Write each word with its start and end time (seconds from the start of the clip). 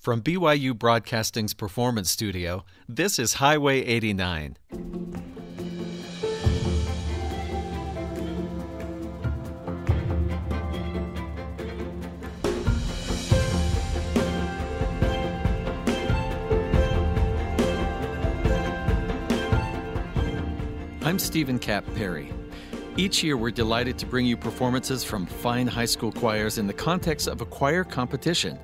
From 0.00 0.22
BYU 0.22 0.78
Broadcasting's 0.78 1.52
Performance 1.52 2.10
Studio, 2.10 2.64
this 2.88 3.18
is 3.18 3.34
Highway 3.34 3.84
89. 3.84 4.56
I'm 21.02 21.18
Steven 21.18 21.58
Kapp 21.58 21.84
Perry. 21.94 22.32
Each 22.96 23.22
year, 23.22 23.36
we're 23.36 23.50
delighted 23.50 23.98
to 23.98 24.06
bring 24.06 24.24
you 24.24 24.38
performances 24.38 25.04
from 25.04 25.26
fine 25.26 25.66
high 25.66 25.84
school 25.84 26.10
choirs 26.10 26.56
in 26.56 26.66
the 26.66 26.72
context 26.72 27.28
of 27.28 27.42
a 27.42 27.44
choir 27.44 27.84
competition. 27.84 28.58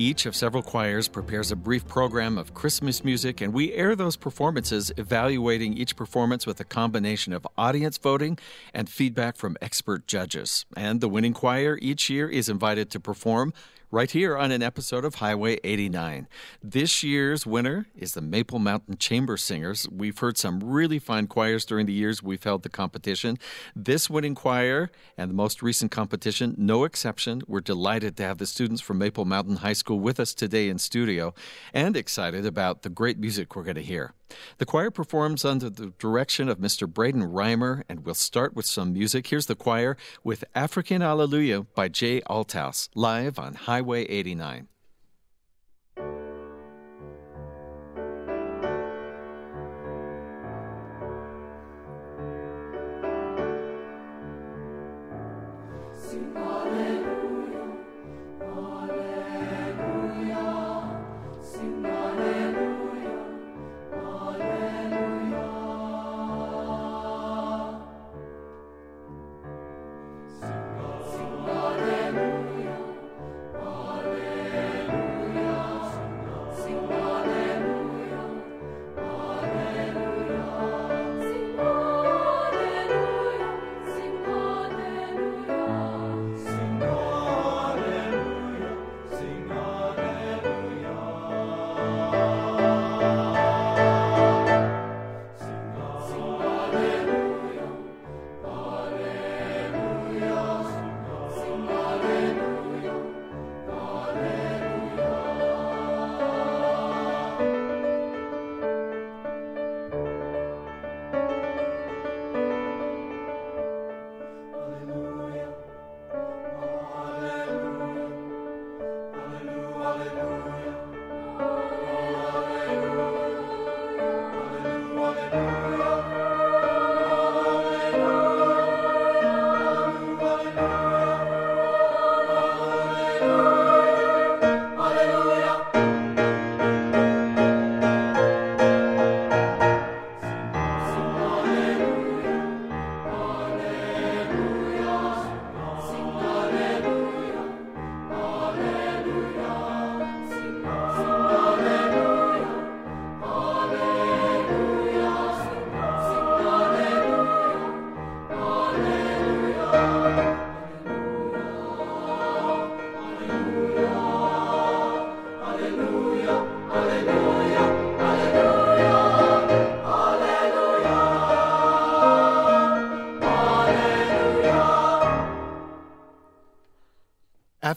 Each 0.00 0.26
of 0.26 0.36
several 0.36 0.62
choirs 0.62 1.08
prepares 1.08 1.50
a 1.50 1.56
brief 1.56 1.84
program 1.88 2.38
of 2.38 2.54
Christmas 2.54 3.02
music, 3.02 3.40
and 3.40 3.52
we 3.52 3.72
air 3.72 3.96
those 3.96 4.14
performances, 4.14 4.92
evaluating 4.96 5.76
each 5.76 5.96
performance 5.96 6.46
with 6.46 6.60
a 6.60 6.64
combination 6.64 7.32
of 7.32 7.44
audience 7.58 7.98
voting 7.98 8.38
and 8.72 8.88
feedback 8.88 9.36
from 9.36 9.56
expert 9.60 10.06
judges. 10.06 10.66
And 10.76 11.00
the 11.00 11.08
winning 11.08 11.32
choir 11.32 11.80
each 11.82 12.08
year 12.08 12.28
is 12.28 12.48
invited 12.48 12.92
to 12.92 13.00
perform 13.00 13.52
right 13.90 14.10
here 14.10 14.36
on 14.36 14.52
an 14.52 14.62
episode 14.62 15.04
of 15.04 15.16
Highway 15.16 15.58
89. 15.64 16.28
This 16.62 17.02
year's 17.02 17.46
winner 17.46 17.86
is 17.96 18.12
the 18.12 18.20
Maple 18.20 18.58
Mountain 18.58 18.98
Chamber 18.98 19.36
Singers. 19.36 19.88
We've 19.90 20.18
heard 20.18 20.36
some 20.36 20.60
really 20.60 20.98
fine 20.98 21.26
choirs 21.26 21.64
during 21.64 21.86
the 21.86 21.92
years 21.92 22.22
we've 22.22 22.42
held 22.42 22.64
the 22.64 22.68
competition. 22.68 23.38
This 23.74 24.10
winning 24.10 24.34
choir 24.34 24.90
and 25.16 25.30
the 25.30 25.34
most 25.34 25.62
recent 25.62 25.90
competition, 25.90 26.54
no 26.58 26.84
exception. 26.84 27.42
We're 27.46 27.60
delighted 27.60 28.16
to 28.18 28.24
have 28.24 28.38
the 28.38 28.46
students 28.46 28.82
from 28.82 28.98
Maple 28.98 29.24
Mountain 29.24 29.56
High 29.56 29.72
School 29.72 30.00
with 30.00 30.20
us 30.20 30.34
today 30.34 30.68
in 30.68 30.78
studio 30.78 31.32
and 31.72 31.96
excited 31.96 32.44
about 32.44 32.82
the 32.82 32.90
great 32.90 33.18
music 33.18 33.56
we're 33.56 33.62
going 33.62 33.76
to 33.76 33.82
hear. 33.82 34.12
The 34.58 34.66
choir 34.66 34.90
performs 34.90 35.44
under 35.44 35.70
the 35.70 35.92
direction 35.98 36.48
of 36.48 36.58
Mr. 36.58 36.88
Braden 36.88 37.22
Reimer, 37.22 37.82
and 37.88 38.04
we'll 38.04 38.14
start 38.14 38.54
with 38.54 38.66
some 38.66 38.92
music. 38.92 39.26
Here's 39.28 39.46
the 39.46 39.54
choir 39.54 39.96
with 40.22 40.44
African 40.54 41.02
Alleluia 41.02 41.62
by 41.74 41.88
Jay 41.88 42.20
Althouse, 42.22 42.88
live 42.94 43.38
on 43.38 43.54
Highway 43.54 44.04
89. 44.04 44.68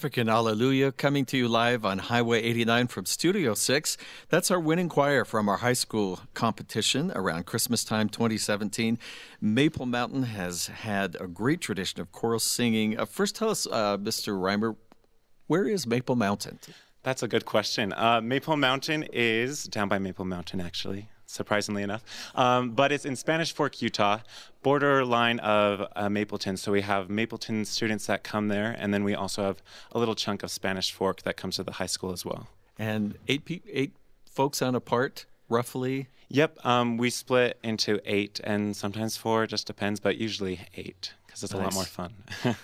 African 0.01 0.29
Alleluia 0.29 0.91
coming 0.91 1.25
to 1.25 1.37
you 1.37 1.47
live 1.47 1.85
on 1.85 1.99
Highway 1.99 2.41
89 2.41 2.87
from 2.87 3.05
Studio 3.05 3.53
6. 3.53 3.97
That's 4.29 4.49
our 4.49 4.59
winning 4.59 4.89
choir 4.89 5.23
from 5.23 5.47
our 5.47 5.57
high 5.57 5.73
school 5.73 6.21
competition 6.33 7.11
around 7.13 7.45
Christmas 7.45 7.83
time 7.83 8.09
2017. 8.09 8.97
Maple 9.39 9.85
Mountain 9.85 10.23
has 10.23 10.65
had 10.65 11.15
a 11.19 11.27
great 11.27 11.61
tradition 11.61 12.01
of 12.01 12.11
choral 12.11 12.39
singing. 12.39 12.99
Uh, 12.99 13.05
first, 13.05 13.35
tell 13.35 13.51
us, 13.51 13.67
uh, 13.67 13.95
Mr. 13.97 14.33
Reimer, 14.33 14.75
where 15.45 15.67
is 15.67 15.85
Maple 15.85 16.15
Mountain? 16.15 16.57
That's 17.03 17.21
a 17.21 17.27
good 17.27 17.45
question. 17.45 17.93
Uh, 17.93 18.21
Maple 18.21 18.57
Mountain 18.57 19.05
is 19.13 19.65
down 19.65 19.87
by 19.87 19.99
Maple 19.99 20.25
Mountain, 20.25 20.61
actually 20.61 21.10
surprisingly 21.31 21.83
enough. 21.83 22.03
Um, 22.35 22.71
but 22.71 22.91
it's 22.91 23.05
in 23.05 23.15
Spanish 23.15 23.53
Fork, 23.53 23.81
Utah, 23.81 24.19
borderline 24.61 25.39
of 25.39 25.87
uh, 25.95 26.09
Mapleton. 26.09 26.57
So 26.57 26.71
we 26.71 26.81
have 26.81 27.09
Mapleton 27.09 27.65
students 27.65 28.05
that 28.07 28.23
come 28.23 28.47
there, 28.47 28.75
and 28.77 28.93
then 28.93 29.03
we 29.03 29.15
also 29.15 29.43
have 29.43 29.61
a 29.91 29.99
little 29.99 30.15
chunk 30.15 30.43
of 30.43 30.51
Spanish 30.51 30.91
Fork 30.91 31.23
that 31.23 31.37
comes 31.37 31.55
to 31.55 31.63
the 31.63 31.73
high 31.73 31.85
school 31.85 32.11
as 32.11 32.25
well. 32.25 32.47
And 32.77 33.17
eight 33.27 33.45
pe- 33.45 33.61
eight 33.71 33.93
folks 34.25 34.61
on 34.61 34.75
a 34.75 34.79
part, 34.79 35.25
roughly. 35.49 36.07
Yep, 36.29 36.65
um, 36.65 36.97
we 36.97 37.09
split 37.09 37.57
into 37.61 37.99
eight 38.05 38.39
and 38.43 38.75
sometimes 38.75 39.17
four, 39.17 39.45
just 39.47 39.67
depends, 39.67 39.99
but 39.99 40.17
usually 40.17 40.61
eight 40.75 41.13
because 41.25 41.43
it's 41.43 41.53
nice. 41.53 41.61
a 41.61 41.63
lot 41.63 41.73
more 41.73 41.83
fun. 41.83 42.13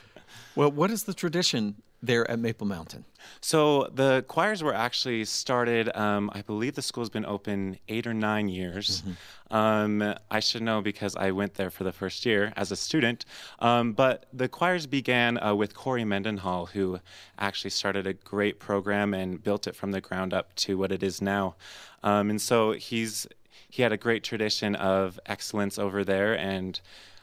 well, 0.55 0.71
what 0.71 0.89
is 0.89 1.03
the 1.03 1.13
tradition 1.13 1.75
there 2.01 2.29
at 2.29 2.39
Maple 2.39 2.67
Mountain? 2.67 3.05
So 3.41 3.89
the 3.93 4.23
choirs 4.27 4.63
were 4.63 4.73
actually 4.73 5.25
started. 5.25 5.95
Um, 5.95 6.29
I 6.33 6.41
believe 6.41 6.75
the 6.75 6.81
school's 6.81 7.09
been 7.09 7.25
open 7.25 7.77
eight 7.87 8.07
or 8.07 8.13
nine 8.13 8.49
years. 8.49 9.01
Mm-hmm. 9.01 9.55
Um, 9.55 10.15
I 10.29 10.39
should 10.39 10.61
know 10.61 10.81
because 10.81 11.15
I 11.15 11.31
went 11.31 11.55
there 11.55 11.69
for 11.69 11.83
the 11.83 11.91
first 11.91 12.25
year 12.25 12.53
as 12.55 12.71
a 12.71 12.75
student. 12.75 13.25
Um, 13.59 13.93
but 13.93 14.25
the 14.33 14.47
choirs 14.47 14.87
began 14.87 15.41
uh, 15.41 15.55
with 15.55 15.73
Corey 15.75 16.03
Mendenhall, 16.03 16.67
who 16.67 16.99
actually 17.39 17.71
started 17.71 18.05
a 18.05 18.13
great 18.13 18.59
program 18.59 19.13
and 19.13 19.41
built 19.41 19.67
it 19.67 19.75
from 19.75 19.91
the 19.91 20.01
ground 20.01 20.33
up 20.33 20.53
to 20.55 20.77
what 20.77 20.91
it 20.91 21.03
is 21.03 21.21
now. 21.21 21.55
Um, 22.03 22.29
and 22.29 22.41
so 22.41 22.71
he's 22.71 23.27
he 23.69 23.81
had 23.81 23.91
a 23.91 23.97
great 23.97 24.23
tradition 24.23 24.75
of 24.75 25.19
excellence 25.25 25.77
over 25.77 26.03
there 26.03 26.37
and 26.37 26.79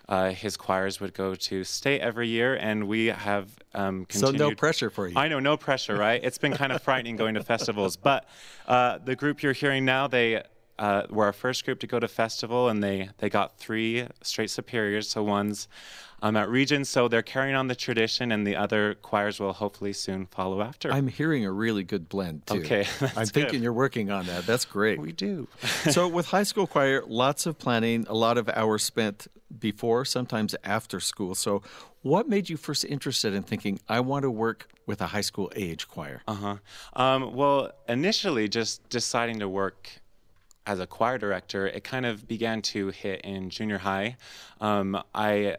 uh, 0.09 0.31
his 0.31 0.56
choirs 0.56 1.01
would 1.01 1.15
go 1.15 1.35
to 1.35 1.65
state 1.65 2.01
every 2.01 2.29
year, 2.29 2.55
and 2.55 2.87
we 2.87 3.06
have 3.06 3.51
um, 3.75 4.05
continued. 4.05 4.39
So 4.39 4.49
no 4.51 4.55
pressure 4.55 4.91
for 4.91 5.09
you. 5.09 5.17
I 5.17 5.29
know, 5.29 5.41
no 5.41 5.56
pressure, 5.56 5.97
right? 5.97 6.23
it's 6.23 6.39
been 6.39 6.55
kind 6.55 6.73
of 6.73 6.83
frightening 6.83 7.17
going 7.17 7.35
to 7.35 7.43
festivals, 7.43 7.97
but 7.97 8.29
uh, 8.67 8.99
the 8.99 9.17
group 9.17 9.43
you're 9.43 9.53
hearing 9.53 9.85
now, 9.85 10.06
they 10.06 10.43
uh, 10.79 11.03
were 11.11 11.25
our 11.27 11.33
first 11.33 11.65
group 11.65 11.81
to 11.81 11.87
go 11.87 11.99
to 11.99 12.09
festival, 12.09 12.69
and 12.69 12.83
they 12.83 13.11
they 13.19 13.31
got 13.31 13.59
three 13.59 14.06
straight 14.23 14.51
superiors. 14.51 15.09
So 15.09 15.23
one's 15.23 15.69
um, 16.23 16.37
at 16.37 16.49
Regents, 16.49 16.89
so 16.89 17.06
they're 17.06 17.23
carrying 17.23 17.55
on 17.55 17.69
the 17.69 17.75
tradition, 17.75 18.33
and 18.33 18.47
the 18.47 18.56
other 18.56 18.95
choirs 18.95 19.39
will 19.39 19.53
hopefully 19.53 19.93
soon 19.93 20.27
follow 20.27 20.62
after. 20.62 20.91
I'm 20.91 21.09
hearing 21.09 21.45
a 21.45 21.53
really 21.53 21.85
good 21.85 22.09
blend 22.09 22.47
too. 22.47 22.61
Okay, 22.61 22.87
I'm 23.17 23.27
thinking 23.27 23.53
good. 23.53 23.62
you're 23.62 23.73
working 23.73 24.11
on 24.11 24.27
that. 24.27 24.47
That's 24.47 24.65
great. 24.65 24.99
We 24.99 25.12
do. 25.12 25.49
so 25.91 26.09
with 26.09 26.27
high 26.27 26.43
school 26.43 26.67
choir, 26.67 27.03
lots 27.06 27.47
of 27.47 27.59
planning, 27.59 28.06
a 28.09 28.15
lot 28.15 28.39
of 28.39 28.49
hours 28.49 28.83
spent 28.83 29.29
before, 29.59 30.05
sometimes 30.05 30.55
after 30.65 31.01
school. 31.01 31.35
So, 31.35 31.62
what 32.03 32.29
made 32.29 32.51
you 32.51 32.56
first 32.56 32.85
interested 32.85 33.35
in 33.35 33.43
thinking 33.43 33.81
I 33.89 34.01
want 34.01 34.25
to 34.25 34.31
work 34.31 34.69
with 34.87 35.01
a 35.01 35.06
high 35.06 35.23
school 35.23 35.51
age 35.56 35.89
choir? 35.89 36.23
Uh 36.29 36.35
huh. 36.35 36.56
Um, 36.95 37.35
well, 37.35 37.73
initially, 37.89 38.49
just 38.49 38.89
deciding 38.89 39.41
to 39.41 39.49
work 39.49 39.89
as 40.67 40.81
a 40.81 40.87
choir 40.87 41.19
director, 41.19 41.67
it 41.67 41.85
kind 41.85 42.06
of 42.06 42.27
began 42.27 42.62
to 42.62 42.89
hit 42.89 43.21
in 43.23 43.51
junior 43.51 43.79
high. 43.79 44.17
Um, 44.61 45.03
I 45.15 45.56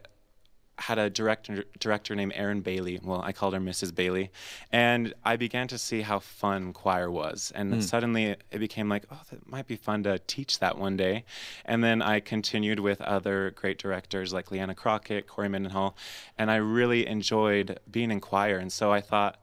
had 0.78 0.98
a 0.98 1.08
director 1.08 1.64
director 1.78 2.14
named 2.14 2.32
Erin 2.34 2.60
Bailey. 2.60 3.00
Well, 3.02 3.22
I 3.22 3.32
called 3.32 3.54
her 3.54 3.60
Mrs. 3.60 3.94
Bailey, 3.94 4.30
and 4.70 5.14
I 5.24 5.36
began 5.36 5.68
to 5.68 5.78
see 5.78 6.02
how 6.02 6.18
fun 6.18 6.72
choir 6.72 7.10
was. 7.10 7.52
And 7.54 7.72
mm. 7.72 7.82
suddenly 7.82 8.36
it 8.50 8.58
became 8.58 8.88
like, 8.88 9.04
oh, 9.10 9.20
that 9.30 9.48
might 9.48 9.66
be 9.66 9.76
fun 9.76 10.02
to 10.04 10.18
teach 10.18 10.58
that 10.58 10.78
one 10.78 10.96
day. 10.96 11.24
And 11.64 11.82
then 11.82 12.02
I 12.02 12.20
continued 12.20 12.80
with 12.80 13.00
other 13.00 13.52
great 13.52 13.78
directors 13.78 14.32
like 14.32 14.50
Leanna 14.50 14.74
Crockett, 14.74 15.26
Corey 15.26 15.48
Mendenhall, 15.48 15.96
and 16.36 16.50
I 16.50 16.56
really 16.56 17.06
enjoyed 17.06 17.80
being 17.90 18.10
in 18.10 18.20
choir. 18.20 18.58
And 18.58 18.72
so 18.72 18.92
I 18.92 19.00
thought 19.00 19.38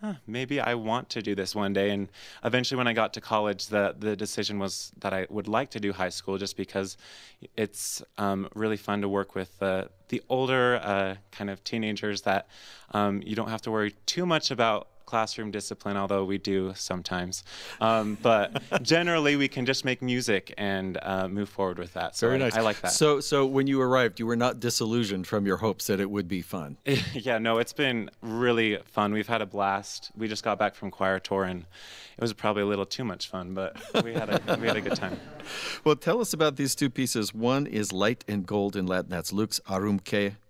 huh, 0.00 0.14
maybe 0.26 0.60
I 0.60 0.74
want 0.74 1.08
to 1.10 1.22
do 1.22 1.34
this 1.34 1.54
one 1.54 1.72
day. 1.72 1.90
And 1.90 2.08
eventually, 2.44 2.76
when 2.76 2.86
I 2.86 2.92
got 2.92 3.14
to 3.14 3.20
college, 3.20 3.66
the 3.66 3.94
the 3.98 4.16
decision 4.16 4.58
was 4.58 4.92
that 5.00 5.12
I 5.12 5.26
would 5.30 5.48
like 5.48 5.70
to 5.70 5.80
do 5.80 5.92
high 5.92 6.10
school, 6.10 6.38
just 6.38 6.56
because 6.56 6.96
it's 7.56 8.02
um, 8.18 8.48
really 8.54 8.76
fun 8.76 9.00
to 9.02 9.08
work 9.08 9.34
with 9.34 9.62
uh, 9.62 9.84
the 10.08 10.22
older 10.28 10.80
uh, 10.82 11.14
kind 11.32 11.50
of 11.50 11.62
teenagers 11.64 12.22
that 12.22 12.48
um, 12.92 13.22
you 13.24 13.34
don't 13.36 13.50
have 13.50 13.62
to 13.62 13.70
worry 13.70 13.94
too 14.06 14.26
much 14.26 14.50
about 14.50 14.88
classroom 15.06 15.50
discipline, 15.50 15.96
although 15.96 16.24
we 16.24 16.38
do 16.38 16.72
sometimes. 16.74 17.44
Um, 17.80 18.18
but 18.22 18.62
generally, 18.82 19.36
we 19.36 19.48
can 19.48 19.64
just 19.64 19.84
make 19.84 20.02
music 20.02 20.52
and 20.58 20.98
uh, 21.02 21.28
move 21.28 21.48
forward 21.48 21.78
with 21.78 21.94
that. 21.94 22.16
So 22.16 22.28
Very 22.28 22.40
I, 22.40 22.44
nice. 22.44 22.56
I 22.56 22.60
like 22.60 22.80
that. 22.82 22.92
So, 22.92 23.20
so 23.20 23.46
when 23.46 23.66
you 23.66 23.80
arrived, 23.80 24.18
you 24.18 24.26
were 24.26 24.36
not 24.36 24.60
disillusioned 24.60 25.26
from 25.26 25.46
your 25.46 25.58
hopes 25.58 25.86
that 25.86 26.00
it 26.00 26.10
would 26.10 26.28
be 26.28 26.42
fun. 26.42 26.76
yeah, 27.14 27.38
no, 27.38 27.58
it's 27.58 27.72
been 27.72 28.10
really 28.20 28.78
fun. 28.84 29.12
We've 29.12 29.28
had 29.28 29.42
a 29.42 29.46
blast. 29.46 30.10
We 30.16 30.28
just 30.28 30.44
got 30.44 30.58
back 30.58 30.74
from 30.74 30.90
choir 30.90 31.18
tour, 31.18 31.44
and 31.44 31.62
it 31.62 32.20
was 32.20 32.32
probably 32.32 32.62
a 32.62 32.66
little 32.66 32.86
too 32.86 33.04
much 33.04 33.28
fun, 33.28 33.54
but 33.54 33.76
we 34.04 34.12
had 34.12 34.28
a 34.28 34.58
we 34.60 34.66
had 34.66 34.76
a 34.76 34.80
good 34.80 34.96
time. 34.96 35.18
Well, 35.84 35.94
tell 35.94 36.20
us 36.20 36.32
about 36.32 36.56
these 36.56 36.74
two 36.74 36.90
pieces. 36.90 37.32
One 37.32 37.68
is 37.68 37.92
Light 37.92 38.24
and 38.26 38.44
Gold 38.44 38.74
in 38.74 38.84
Latin. 38.84 39.10
That's 39.10 39.32
Lux 39.32 39.60
Aurum 39.70 40.00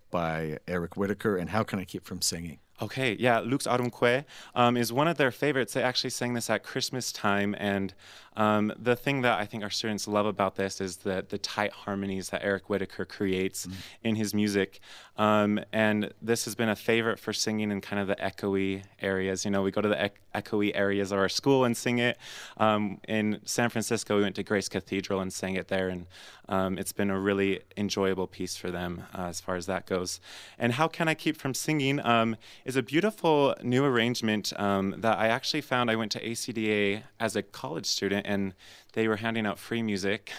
by 0.09 0.57
Eric 0.67 0.97
Whitacre, 0.97 1.37
and 1.37 1.51
How 1.51 1.63
Can 1.63 1.77
I 1.77 1.85
Keep 1.85 2.05
from 2.05 2.21
Singing? 2.21 2.57
Okay, 2.79 3.15
yeah, 3.19 3.39
Lux 3.39 3.65
Aurumque 3.65 4.23
um, 4.53 4.77
is 4.77 4.93
one 4.93 5.07
of 5.07 5.17
their 5.17 5.31
favorites. 5.31 5.73
They 5.73 5.81
actually 5.81 6.11
sang 6.11 6.33
this 6.33 6.47
at 6.49 6.63
Christmas 6.63 7.11
time, 7.11 7.55
and 7.57 7.93
um, 8.37 8.71
the 8.77 8.95
thing 8.95 9.21
that 9.21 9.39
I 9.39 9.45
think 9.45 9.63
our 9.63 9.71
students 9.71 10.07
love 10.07 10.27
about 10.27 10.55
this 10.55 10.79
is 10.79 10.97
the, 10.97 11.25
the 11.27 11.39
tight 11.39 11.71
harmonies 11.71 12.29
that 12.29 12.43
Eric 12.43 12.69
Whitacre 12.69 13.03
creates 13.03 13.65
mm. 13.65 13.73
in 14.03 14.15
his 14.15 14.31
music. 14.31 14.79
Um, 15.17 15.59
and 15.73 16.13
this 16.21 16.45
has 16.45 16.53
been 16.53 16.69
a 16.69 16.75
favorite 16.75 17.17
for 17.17 17.33
singing 17.33 17.71
in 17.71 17.81
kind 17.81 17.99
of 17.99 18.07
the 18.07 18.15
echoey 18.17 18.83
areas. 19.01 19.43
You 19.43 19.49
know, 19.49 19.63
we 19.63 19.71
go 19.71 19.81
to 19.81 19.89
the 19.89 20.05
e- 20.05 20.09
echoey 20.35 20.71
areas 20.75 21.11
of 21.11 21.17
our 21.17 21.29
school 21.29 21.65
and 21.65 21.75
sing 21.75 21.97
it. 21.97 22.19
Um, 22.57 22.99
in 23.07 23.39
San 23.43 23.71
Francisco, 23.71 24.17
we 24.17 24.21
went 24.21 24.35
to 24.35 24.43
Grace 24.43 24.69
Cathedral 24.69 25.19
and 25.19 25.33
sang 25.33 25.55
it 25.55 25.67
there, 25.67 25.89
and 25.89 26.05
um, 26.49 26.77
it's 26.77 26.93
been 26.93 27.09
a 27.09 27.19
really 27.19 27.61
enjoyable 27.75 28.27
piece 28.27 28.55
for 28.55 28.71
them 28.71 29.03
uh, 29.13 29.23
as 29.23 29.41
far 29.41 29.55
as 29.55 29.65
that 29.65 29.85
goes. 29.85 30.19
And 30.57 30.73
How 30.73 30.87
Can 30.87 31.07
I 31.07 31.13
Keep 31.13 31.37
From 31.37 31.53
Singing 31.53 31.99
um, 32.05 32.35
is 32.65 32.75
a 32.75 32.83
beautiful 32.83 33.55
new 33.61 33.83
arrangement 33.83 34.53
um, 34.57 34.95
that 34.99 35.17
I 35.17 35.27
actually 35.27 35.61
found. 35.61 35.91
I 35.91 35.95
went 35.95 36.11
to 36.13 36.23
ACDA 36.23 37.03
as 37.19 37.35
a 37.35 37.41
college 37.41 37.85
student 37.85 38.25
and 38.25 38.53
they 38.93 39.07
were 39.07 39.17
handing 39.17 39.45
out 39.45 39.59
free 39.59 39.81
music. 39.81 40.31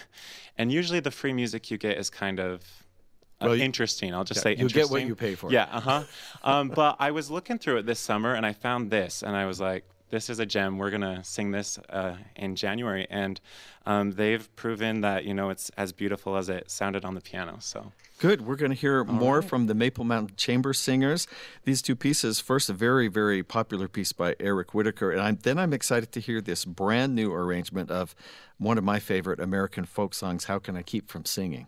And 0.56 0.72
usually 0.72 1.00
the 1.00 1.10
free 1.10 1.32
music 1.32 1.70
you 1.70 1.78
get 1.78 1.98
is 1.98 2.10
kind 2.10 2.40
of 2.40 2.62
uh, 3.40 3.46
well, 3.46 3.60
interesting. 3.60 4.14
I'll 4.14 4.24
just 4.24 4.38
yeah, 4.38 4.54
say 4.54 4.56
you 4.56 4.68
get 4.68 4.90
what 4.90 5.06
you 5.06 5.14
pay 5.14 5.34
for. 5.36 5.52
Yeah, 5.52 5.68
uh 5.70 5.80
huh. 5.80 6.04
um, 6.42 6.68
but 6.70 6.96
I 6.98 7.12
was 7.12 7.30
looking 7.30 7.58
through 7.58 7.78
it 7.78 7.86
this 7.86 8.00
summer 8.00 8.34
and 8.34 8.44
I 8.44 8.52
found 8.52 8.90
this, 8.90 9.22
and 9.22 9.36
I 9.36 9.46
was 9.46 9.60
like, 9.60 9.84
this 10.10 10.30
is 10.30 10.38
a 10.38 10.46
gem. 10.46 10.78
We're 10.78 10.90
gonna 10.90 11.22
sing 11.24 11.50
this 11.50 11.78
uh, 11.90 12.16
in 12.36 12.56
January, 12.56 13.06
and 13.10 13.40
um, 13.86 14.12
they've 14.12 14.54
proven 14.56 15.00
that 15.02 15.24
you 15.24 15.34
know 15.34 15.50
it's 15.50 15.70
as 15.76 15.92
beautiful 15.92 16.36
as 16.36 16.48
it 16.48 16.70
sounded 16.70 17.04
on 17.04 17.14
the 17.14 17.20
piano. 17.20 17.56
So 17.60 17.92
good. 18.18 18.46
We're 18.46 18.56
gonna 18.56 18.74
hear 18.74 19.00
All 19.00 19.04
more 19.06 19.40
right. 19.40 19.48
from 19.48 19.66
the 19.66 19.74
Maple 19.74 20.04
Mountain 20.04 20.36
Chamber 20.36 20.72
Singers. 20.72 21.26
These 21.64 21.82
two 21.82 21.96
pieces. 21.96 22.40
First, 22.40 22.70
a 22.70 22.72
very 22.72 23.08
very 23.08 23.42
popular 23.42 23.88
piece 23.88 24.12
by 24.12 24.34
Eric 24.40 24.74
Whitacre, 24.74 25.10
and 25.10 25.20
I'm, 25.20 25.36
then 25.36 25.58
I'm 25.58 25.72
excited 25.72 26.12
to 26.12 26.20
hear 26.20 26.40
this 26.40 26.64
brand 26.64 27.14
new 27.14 27.32
arrangement 27.32 27.90
of 27.90 28.14
one 28.58 28.78
of 28.78 28.84
my 28.84 28.98
favorite 28.98 29.40
American 29.40 29.84
folk 29.84 30.14
songs. 30.14 30.44
How 30.44 30.58
can 30.58 30.76
I 30.76 30.82
keep 30.82 31.08
from 31.08 31.24
singing? 31.24 31.66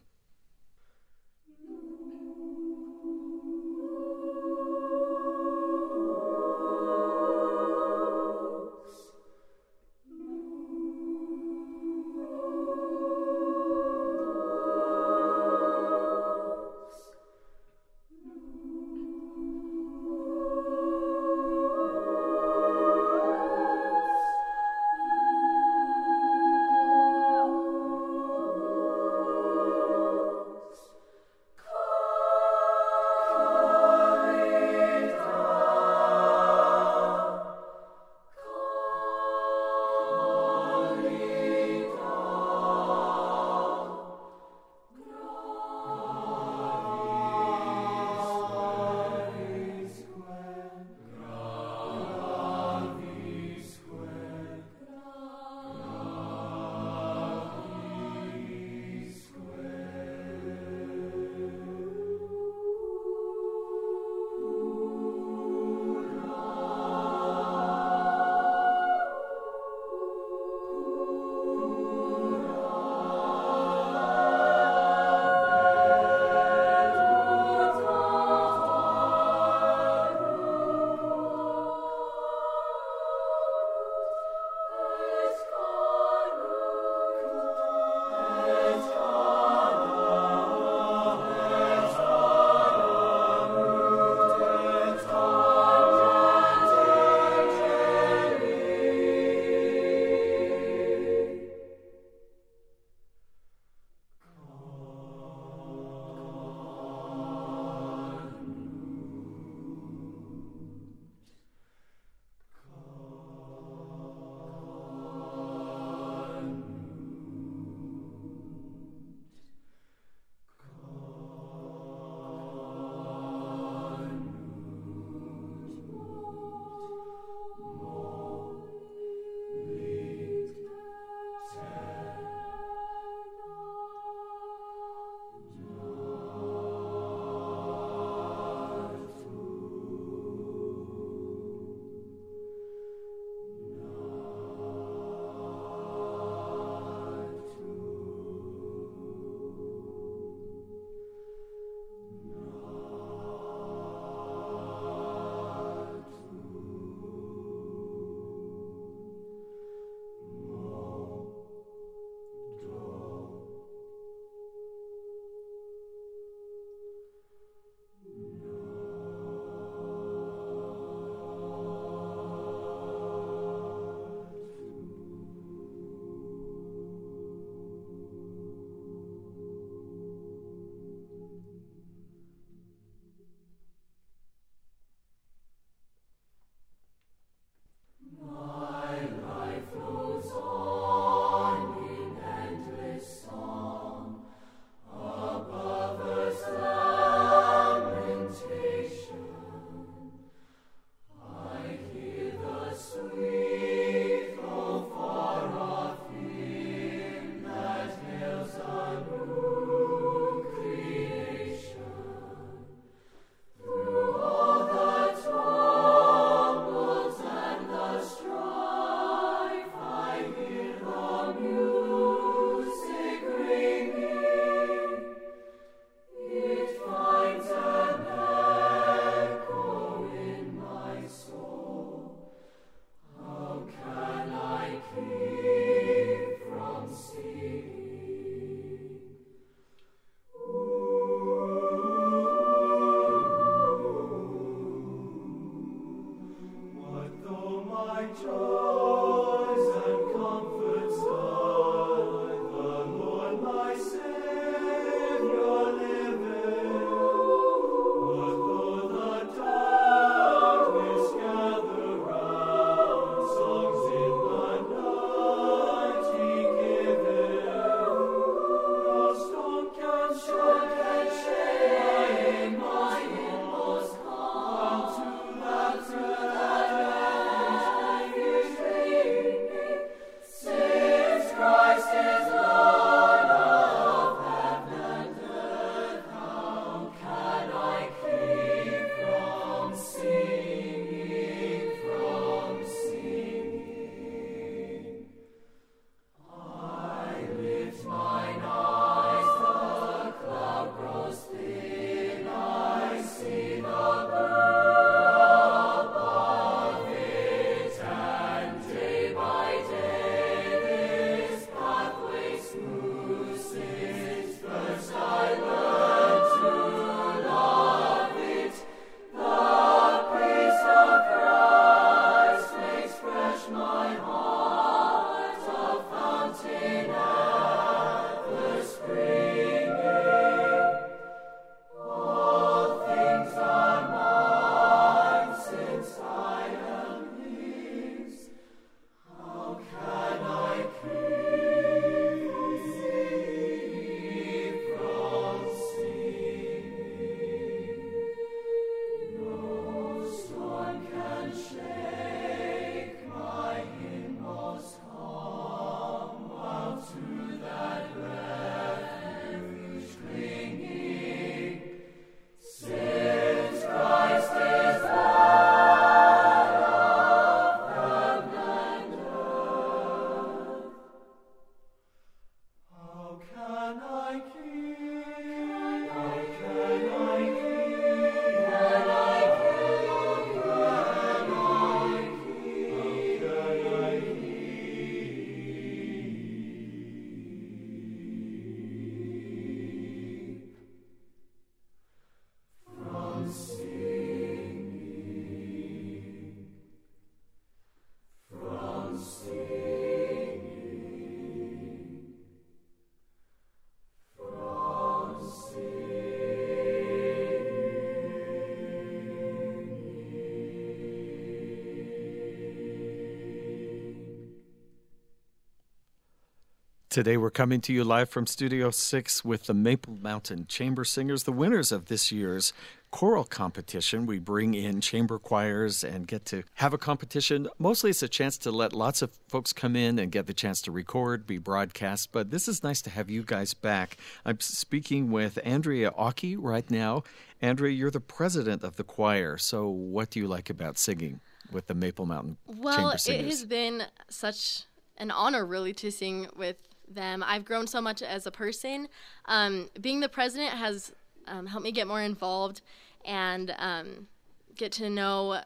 Today 416.91 417.17
we're 417.17 417.31
coming 417.31 417.61
to 417.61 417.73
you 417.73 417.85
live 417.85 418.11
from 418.11 418.27
Studio 418.27 418.73
6 418.73 419.25
with 419.25 419.45
the 419.45 419.55
Maple 419.55 419.97
Mountain 420.03 420.49
Chamber 420.49 420.85
Singers, 420.85 421.23
the 421.23 421.31
winners 421.31 421.71
of 421.71 421.87
this 421.87 422.11
year's 422.11 422.53
choral 422.91 423.23
competition. 423.23 424.07
We 424.07 424.19
bring 424.19 424.55
in 424.55 424.81
chamber 424.81 425.21
choirs 425.21 425.85
and 425.85 426.09
get 426.09 426.25
to 426.27 426.43
have 426.55 426.75
a 426.75 426.79
competition. 426.79 427.47
Mostly 427.61 427.91
it's 427.91 428.03
a 428.03 428.09
chance 428.09 428.37
to 428.39 428.51
let 428.51 428.73
lots 428.73 429.03
of 429.03 429.13
folks 429.29 429.53
come 429.53 429.77
in 429.77 430.01
and 430.01 430.11
get 430.11 430.27
the 430.27 430.35
chance 430.35 430.61
to 430.63 430.73
record, 430.73 431.29
be 431.29 431.39
broadcast, 431.39 432.11
but 432.11 432.33
this 432.33 432.49
is 432.49 432.65
nice 432.65 432.83
to 432.83 432.91
have 432.91 433.09
you 433.09 433.23
guys 433.23 433.55
back. 433.55 433.97
I'm 434.25 434.41
speaking 434.41 435.13
with 435.13 435.39
Andrea 435.45 435.93
Aki 435.97 436.39
right 436.39 436.69
now. 436.69 437.05
Andrea, 437.41 437.73
you're 437.73 437.93
the 437.93 438.01
president 438.01 438.65
of 438.65 438.75
the 438.75 438.83
choir, 438.83 439.39
so 439.39 439.69
what 439.69 440.11
do 440.11 440.19
you 440.19 440.27
like 440.27 440.51
about 440.51 440.77
singing 440.77 441.21
with 441.53 441.69
the 441.69 441.75
Maple 441.75 442.07
Mountain 442.07 442.39
well, 442.49 442.75
Chamber 442.75 442.99
Singers? 442.99 443.07
Well, 443.07 443.27
it 443.27 443.31
has 443.31 443.45
been 443.45 443.83
such 444.09 444.65
an 444.97 445.13
honor 445.13 445.47
really 445.47 445.73
to 445.75 445.93
sing 445.93 446.27
with 446.37 446.57
them. 446.95 447.25
I've 447.27 447.45
grown 447.45 447.67
so 447.67 447.81
much 447.81 448.03
as 448.03 448.27
a 448.27 448.31
person. 448.31 448.89
Um, 449.27 449.69
being 449.81 450.01
the 450.01 450.09
president 450.09 450.51
has 450.53 450.93
um, 451.27 451.47
helped 451.47 451.65
me 451.65 451.73
get 451.73 451.87
more 451.87 452.03
involved 452.03 452.61
and 453.05 453.55
um, 453.59 454.09
get 454.57 454.73
to 454.73 454.91
know 454.91 455.43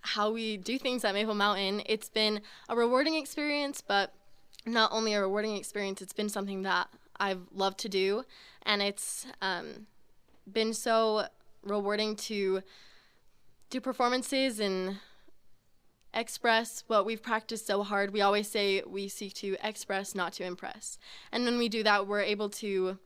how 0.00 0.30
we 0.30 0.56
do 0.56 0.78
things 0.78 1.04
at 1.04 1.14
Maple 1.14 1.34
Mountain. 1.34 1.82
It's 1.86 2.08
been 2.08 2.40
a 2.68 2.76
rewarding 2.76 3.16
experience, 3.16 3.80
but 3.80 4.12
not 4.64 4.90
only 4.92 5.14
a 5.14 5.20
rewarding 5.20 5.56
experience, 5.56 6.00
it's 6.00 6.12
been 6.12 6.28
something 6.28 6.62
that 6.62 6.88
I've 7.18 7.42
loved 7.52 7.78
to 7.80 7.88
do. 7.88 8.24
And 8.62 8.82
it's 8.82 9.26
um, 9.42 9.86
been 10.50 10.72
so 10.72 11.26
rewarding 11.62 12.16
to 12.16 12.62
do 13.70 13.80
performances 13.80 14.60
and 14.60 14.98
express 16.14 16.84
what 16.86 17.04
we've 17.04 17.22
practiced 17.22 17.66
so 17.66 17.82
hard. 17.82 18.12
We 18.12 18.20
always 18.20 18.48
say 18.48 18.82
we 18.86 19.08
seek 19.08 19.34
to 19.34 19.56
express, 19.62 20.14
not 20.14 20.32
to 20.34 20.44
impress. 20.44 20.98
And 21.30 21.44
when 21.44 21.58
we 21.58 21.68
do 21.68 21.82
that, 21.82 22.06
we're 22.06 22.22
able 22.22 22.48
to 22.50 22.98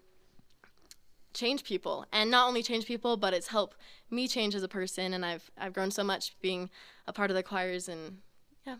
change 1.33 1.65
people 1.65 2.07
and 2.13 2.31
not 2.31 2.49
only 2.49 2.63
change 2.63 2.87
people 2.87 3.17
but 3.17 3.33
it's 3.33 3.49
helped 3.49 3.77
me 4.11 4.27
change 4.27 4.55
as 4.55 4.63
a 4.63 4.69
person 4.69 5.15
and 5.15 5.25
I've 5.25 5.51
I've 5.57 5.73
grown 5.73 5.91
so 5.91 6.03
much 6.03 6.35
being 6.41 6.71
a 7.07 7.13
part 7.13 7.31
of 7.31 7.37
the 7.37 7.43
choirs 7.43 7.89
and 7.89 8.19
yeah 8.67 8.77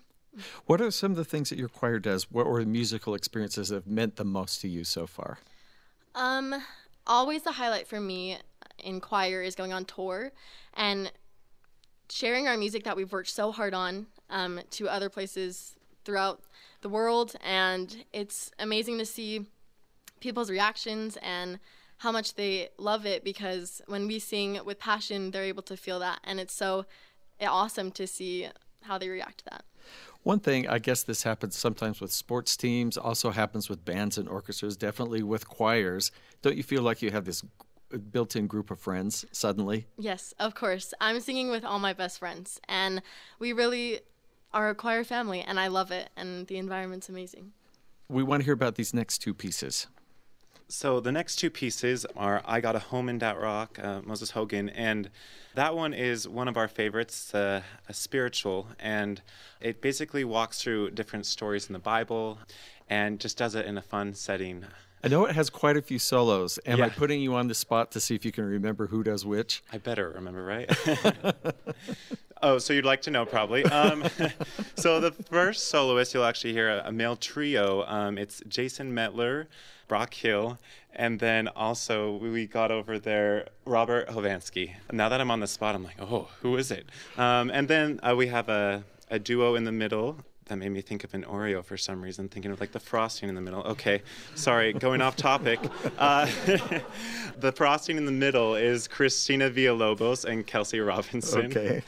What 0.67 0.81
are 0.81 0.91
some 0.91 1.13
of 1.13 1.17
the 1.17 1.25
things 1.25 1.51
that 1.51 1.59
your 1.59 1.69
choir 1.69 1.99
does? 1.99 2.31
What 2.31 2.47
were 2.47 2.65
the 2.65 2.71
musical 2.71 3.15
experiences 3.15 3.69
that 3.69 3.77
have 3.77 3.87
meant 3.87 4.17
the 4.17 4.25
most 4.25 4.61
to 4.63 4.69
you 4.69 4.85
so 4.85 5.07
far? 5.07 5.39
Um, 6.15 6.55
always 7.07 7.43
the 7.43 7.53
highlight 7.53 7.87
for 7.87 8.01
me 8.01 8.39
in 8.83 9.01
choir 9.01 9.43
is 9.43 9.55
going 9.55 9.73
on 9.73 9.85
tour 9.85 10.33
and 10.75 11.13
sharing 12.11 12.49
our 12.49 12.57
music 12.57 12.85
that 12.85 12.97
we've 12.97 13.13
worked 13.13 13.29
so 13.29 13.53
hard 13.53 13.75
on 13.75 14.07
um, 14.29 14.61
to 14.71 14.89
other 14.89 15.09
places 15.09 15.75
throughout 16.05 16.43
the 16.83 16.89
world. 16.89 17.37
And 17.45 18.05
it's 18.13 18.51
amazing 18.59 18.99
to 18.99 19.07
see 19.07 19.47
people's 20.21 20.51
reactions 20.51 21.17
and 21.23 21.59
how 21.99 22.13
much 22.13 22.35
they 22.35 22.71
love 22.79 23.05
it 23.05 23.25
because 23.25 23.83
when 23.87 24.07
we 24.07 24.19
sing 24.19 24.59
with 24.65 24.79
passion, 24.79 25.31
they're 25.31 25.45
able 25.45 25.63
to 25.63 25.77
feel 25.77 25.99
that. 26.01 26.21
And 26.25 26.41
it's 26.41 26.55
so 26.55 26.87
awesome 27.41 27.91
to 27.93 28.07
see 28.07 28.49
how 28.83 28.99
they 28.99 29.09
react 29.09 29.39
to 29.39 29.45
that. 29.51 29.65
One 30.23 30.41
thing, 30.41 30.69
I 30.69 30.79
guess 30.79 31.03
this 31.03 31.23
happens 31.23 31.57
sometimes 31.57 32.01
with 32.01 32.13
sports 32.13 32.57
teams, 32.57 32.97
also 32.99 33.31
happens 33.31 33.69
with 33.69 33.85
bands 33.85 34.19
and 34.19 34.29
orchestras, 34.29 34.77
definitely 34.77 35.23
with 35.23 35.49
choirs. 35.49 36.11
Don't 36.43 36.57
you 36.57 36.63
feel 36.63 36.83
like 36.83 37.01
you 37.01 37.11
have 37.11 37.25
this 37.25 37.43
built 38.11 38.37
in 38.37 38.47
group 38.47 38.71
of 38.71 38.79
friends 38.79 39.25
suddenly? 39.33 39.87
Yes, 39.99 40.35
of 40.39 40.55
course. 40.55 40.95
I'm 41.01 41.21
singing 41.21 41.51
with 41.51 41.65
all 41.65 41.79
my 41.79 41.93
best 41.93 42.19
friends, 42.19 42.61
and 42.69 43.03
we 43.39 43.53
really 43.53 44.01
are 44.53 44.71
a 44.71 44.75
choir 44.75 45.05
family, 45.05 45.41
and 45.41 45.59
I 45.61 45.69
love 45.69 45.91
it, 45.91 46.11
and 46.17 46.47
the 46.47 46.57
environment's 46.57 47.09
amazing. 47.09 47.53
We 48.09 48.23
want 48.23 48.41
to 48.41 48.45
hear 48.45 48.55
about 48.55 48.75
these 48.75 48.93
next 48.93 49.19
two 49.19 49.35
pieces. 49.35 49.87
So 50.71 51.01
the 51.01 51.11
next 51.11 51.37
two 51.37 51.51
pieces 51.51 52.07
are 52.17 52.43
I 52.45 52.61
Got 52.61 52.77
a 52.77 52.79
Home 52.79 53.09
in 53.09 53.19
Dat 53.19 53.41
Rock, 53.41 53.79
uh, 53.83 54.03
Moses 54.05 54.31
Hogan, 54.31 54.69
and 54.69 55.11
that 55.57 55.75
one 55.75 55.93
is 55.93 56.29
one 56.29 56.47
of 56.47 56.57
our 56.57 56.69
favorites, 56.69 57.35
uh, 57.35 57.63
a 57.89 57.93
spiritual, 57.93 58.69
and 58.79 59.21
it 59.61 59.83
basically 59.83 60.23
walks 60.23 60.63
through 60.63 60.93
different 60.93 61.27
stories 61.27 61.67
in 61.67 61.73
the 61.73 61.81
Bible 61.81 62.39
and 62.89 63.19
just 63.19 63.37
does 63.37 63.57
it 63.57 63.67
in 63.67 63.79
a 63.79 63.83
fun 63.83 64.15
setting. 64.15 64.65
I 65.03 65.09
know 65.09 65.25
it 65.25 65.35
has 65.35 65.49
quite 65.51 65.77
a 65.77 65.83
few 65.83 65.99
solos. 65.99 66.59
Am 66.67 66.79
Yeah. 66.79 66.87
I 66.87 66.89
putting 66.91 67.21
you 67.21 67.35
on 67.35 67.49
the 67.49 67.55
spot 67.55 67.91
to 67.93 68.01
see 68.01 68.15
if 68.15 68.25
you 68.25 68.33
can 68.33 68.45
remember 68.45 68.87
who 68.89 69.03
does 69.03 69.25
which? 69.25 69.63
I 69.73 69.79
better 69.79 70.11
remember, 70.11 70.43
right? 70.45 70.71
oh, 72.43 72.59
so 72.59 72.73
you'd 72.73 72.85
like 72.85 73.03
to 73.03 73.11
know, 73.11 73.25
probably. 73.25 73.65
Um, 73.65 74.05
so 74.75 75.01
the 75.01 75.13
first 75.13 75.69
soloist, 75.69 76.13
you'll 76.15 76.25
actually 76.25 76.53
hear 76.53 76.69
a, 76.69 76.83
a 76.89 76.93
male 76.93 77.17
trio. 77.17 77.85
Um, 77.87 78.19
it's 78.19 78.43
Jason 78.49 78.93
Metler, 78.93 79.47
Brock 79.89 80.13
Hill, 80.15 80.59
and 80.95 81.19
then 81.19 81.49
also 81.49 82.17
we 82.17 82.47
got 82.47 82.71
over 82.71 82.99
there 82.99 83.49
Robert 83.65 84.09
Hovansky. 84.09 84.75
Now 84.93 85.09
that 85.09 85.21
I'm 85.21 85.31
on 85.31 85.41
the 85.41 85.47
spot, 85.47 85.75
I'm 85.75 85.85
like, 85.85 85.97
oh, 86.01 86.29
who 86.43 86.57
is 86.57 86.71
it? 86.71 86.87
Um, 87.17 87.51
and 87.51 87.69
then 87.69 88.01
uh, 88.03 88.15
we 88.17 88.27
have 88.27 88.49
a, 88.49 88.85
a 89.11 89.19
duo 89.19 89.55
in 89.55 89.65
the 89.65 89.73
middle. 89.73 90.19
That 90.51 90.57
made 90.57 90.71
me 90.73 90.81
think 90.81 91.05
of 91.05 91.15
an 91.15 91.23
Oreo 91.23 91.65
for 91.65 91.77
some 91.77 92.03
reason, 92.03 92.29
thinking 92.29 92.51
of 92.51 92.59
like 92.59 92.73
the 92.73 92.81
frosting 92.81 93.29
in 93.29 93.37
the 93.37 93.41
middle. 93.41 93.63
Okay, 93.63 94.03
sorry, 94.35 94.73
going 94.73 95.01
off 95.01 95.15
topic. 95.15 95.61
Uh, 95.97 96.27
the 97.39 97.53
frosting 97.53 97.97
in 97.97 98.05
the 98.05 98.11
middle 98.11 98.57
is 98.57 98.89
Christina 98.89 99.49
Villalobos 99.49 100.25
and 100.25 100.45
Kelsey 100.45 100.81
Robinson. 100.81 101.47
Okay. 101.47 101.83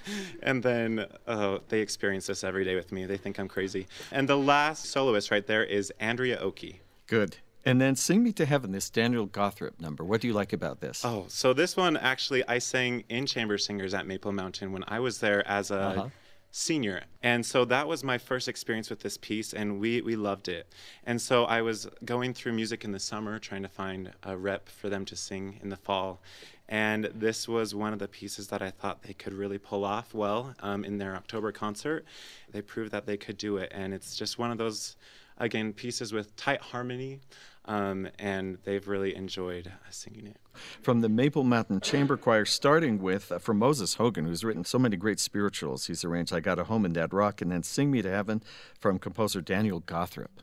And 0.45 0.63
then 0.63 1.07
uh, 1.27 1.59
they 1.71 1.81
experience 1.81 2.29
this 2.29 2.45
every 2.45 2.65
day 2.65 2.77
with 2.77 2.93
me. 2.93 3.05
They 3.05 3.17
think 3.17 3.41
I'm 3.41 3.49
crazy. 3.49 3.89
And 4.13 4.29
the 4.29 4.39
last 4.39 4.85
soloist 4.87 5.33
right 5.33 5.45
there 5.47 5.65
is 5.65 5.93
Andrea 5.99 6.39
Oki. 6.39 6.81
Good. 7.09 7.39
And 7.65 7.81
then 7.81 7.97
Sing 7.97 8.23
Me 8.23 8.33
to 8.35 8.45
Heaven, 8.47 8.71
this 8.71 8.91
Daniel 8.91 9.27
Gawthrop 9.27 9.81
number. 9.81 10.05
What 10.05 10.21
do 10.21 10.29
you 10.29 10.35
like 10.35 10.53
about 10.53 10.81
this? 10.81 11.05
Oh, 11.05 11.25
so 11.29 11.53
this 11.53 11.77
one 11.77 11.97
actually 11.97 12.47
I 12.47 12.59
sang 12.59 13.03
in 13.09 13.27
Chamber 13.27 13.59
Singers 13.59 13.93
at 13.93 14.07
Maple 14.07 14.31
Mountain 14.33 14.71
when 14.73 14.85
I 14.87 15.01
was 15.01 15.19
there 15.19 15.47
as 15.49 15.73
a 15.73 15.77
Uh-huh. 15.81 16.09
Senior. 16.53 17.03
And 17.23 17.45
so 17.45 17.65
that 17.65 17.89
was 17.89 18.05
my 18.05 18.19
first 18.19 18.47
experience 18.47 18.91
with 18.91 19.01
this 19.01 19.17
piece 19.17 19.55
and 19.55 19.81
we 19.81 20.03
we 20.03 20.15
loved 20.15 20.49
it. 20.49 20.73
And 21.05 21.21
so 21.21 21.45
I 21.45 21.63
was 21.63 21.89
going 22.05 22.35
through 22.35 22.53
music 22.53 22.85
in 22.85 22.93
the 22.93 23.01
summer 23.01 23.39
trying 23.39 23.63
to 23.63 23.69
find 23.69 24.13
a 24.23 24.37
rep 24.37 24.69
for 24.69 24.89
them 24.91 25.05
to 25.07 25.17
sing 25.17 25.59
in 25.63 25.71
the 25.71 25.77
fall. 25.77 26.21
And 26.69 27.07
this 27.15 27.49
was 27.49 27.75
one 27.75 27.93
of 27.93 27.99
the 27.99 28.09
pieces 28.09 28.49
that 28.49 28.63
I 28.63 28.71
thought 28.71 29.03
they 29.03 29.15
could 29.15 29.33
really 29.33 29.59
pull 29.59 29.85
off 29.85 30.15
well 30.15 30.55
um, 30.61 30.85
in 30.85 30.99
their 30.99 31.17
October 31.17 31.53
concert. 31.53 32.05
They 32.51 32.63
proved 32.63 32.93
that 32.93 33.07
they 33.07 33.17
could 33.17 33.37
do 33.37 33.57
it. 33.57 33.73
And 33.75 33.93
it's 33.93 34.17
just 34.17 34.39
one 34.39 34.51
of 34.51 34.59
those, 34.59 34.97
again, 35.39 35.73
pieces 35.73 36.13
with 36.13 36.35
tight 36.37 36.61
harmony. 36.61 37.21
Um, 37.65 38.09
and 38.19 38.59
they've 38.65 38.87
really 38.89 39.15
enjoyed 39.15 39.69
uh, 39.69 39.91
singing 39.91 40.27
it. 40.27 40.37
From 40.83 41.01
the 41.01 41.09
Maple 41.09 41.45
Mountain 41.45 41.81
Chamber 41.81 42.17
Choir, 42.17 42.45
starting 42.45 43.01
with 43.01 43.31
uh, 43.31 43.39
from 43.39 43.59
Moses 43.59 43.95
Hogan, 43.95 44.25
who's 44.25 44.43
written 44.43 44.65
so 44.65 44.79
many 44.79 44.97
great 44.97 45.21
spirituals. 45.21 45.87
He's 45.87 46.05
arranged 46.05 46.33
I 46.33 46.41
Got 46.41 46.59
a 46.59 46.65
Home 46.65 46.85
in 46.85 46.93
That 46.95 47.13
Rock, 47.13 47.41
and 47.41 47.53
then 47.53 47.63
Sing 47.63 47.91
Me 47.91 48.03
to 48.03 48.11
Heaven 48.11 48.43
from 48.79 48.99
composer 48.99 49.41
Daniel 49.41 49.81
Gawthrop. 49.81 50.43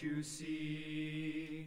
Don't 0.00 0.16
you 0.16 0.22
see? 0.22 1.66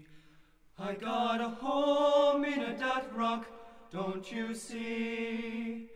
I 0.79 0.93
got 0.93 1.41
a 1.41 1.49
home 1.49 2.43
in 2.45 2.61
a 2.61 2.77
dat 2.77 3.11
rock, 3.15 3.45
don't 3.91 4.31
you 4.31 4.55
see? 4.55 5.89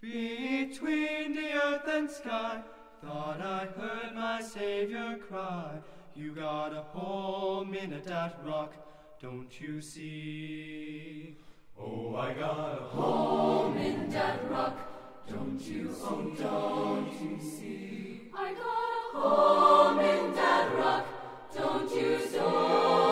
Between 0.00 1.34
the 1.34 1.52
earth 1.54 1.88
and 1.88 2.10
sky, 2.10 2.60
thought 3.02 3.40
I 3.40 3.66
heard 3.78 4.14
my 4.14 4.42
Savior 4.42 5.18
cry. 5.28 5.78
You 6.14 6.32
got 6.32 6.74
a 6.74 6.82
home 6.82 7.74
in 7.74 7.92
a 7.92 8.00
dat 8.00 8.38
rock, 8.44 8.74
don't 9.20 9.60
you 9.60 9.80
see? 9.80 11.36
Oh, 11.78 12.16
I 12.16 12.34
got 12.34 12.80
a 12.80 12.84
home 12.84 13.76
in 13.78 14.10
dat 14.10 14.40
rock, 14.50 14.76
don't 15.28 15.60
you 15.60 15.92
see? 15.92 16.42
Don't 16.42 17.12
you 17.22 17.38
see? 17.40 18.30
I 18.36 18.52
got 18.52 19.14
a 19.14 19.18
home 19.18 20.00
in 20.00 20.34
that 20.34 20.74
rock, 20.76 21.06
don't 21.58 21.90
you 21.90 22.20
see? 22.20 23.07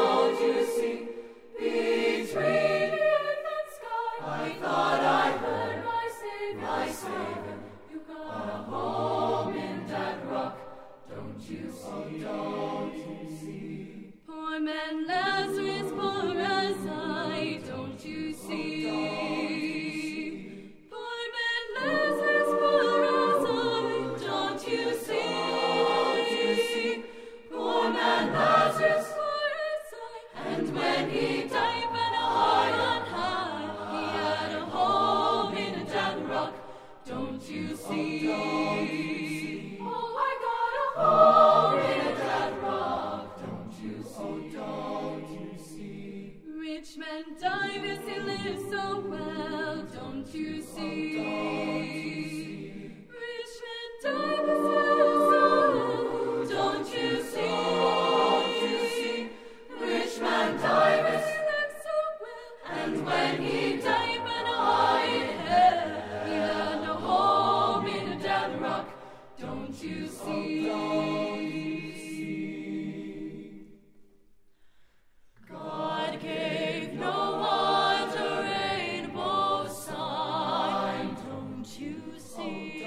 See? 82.37 82.86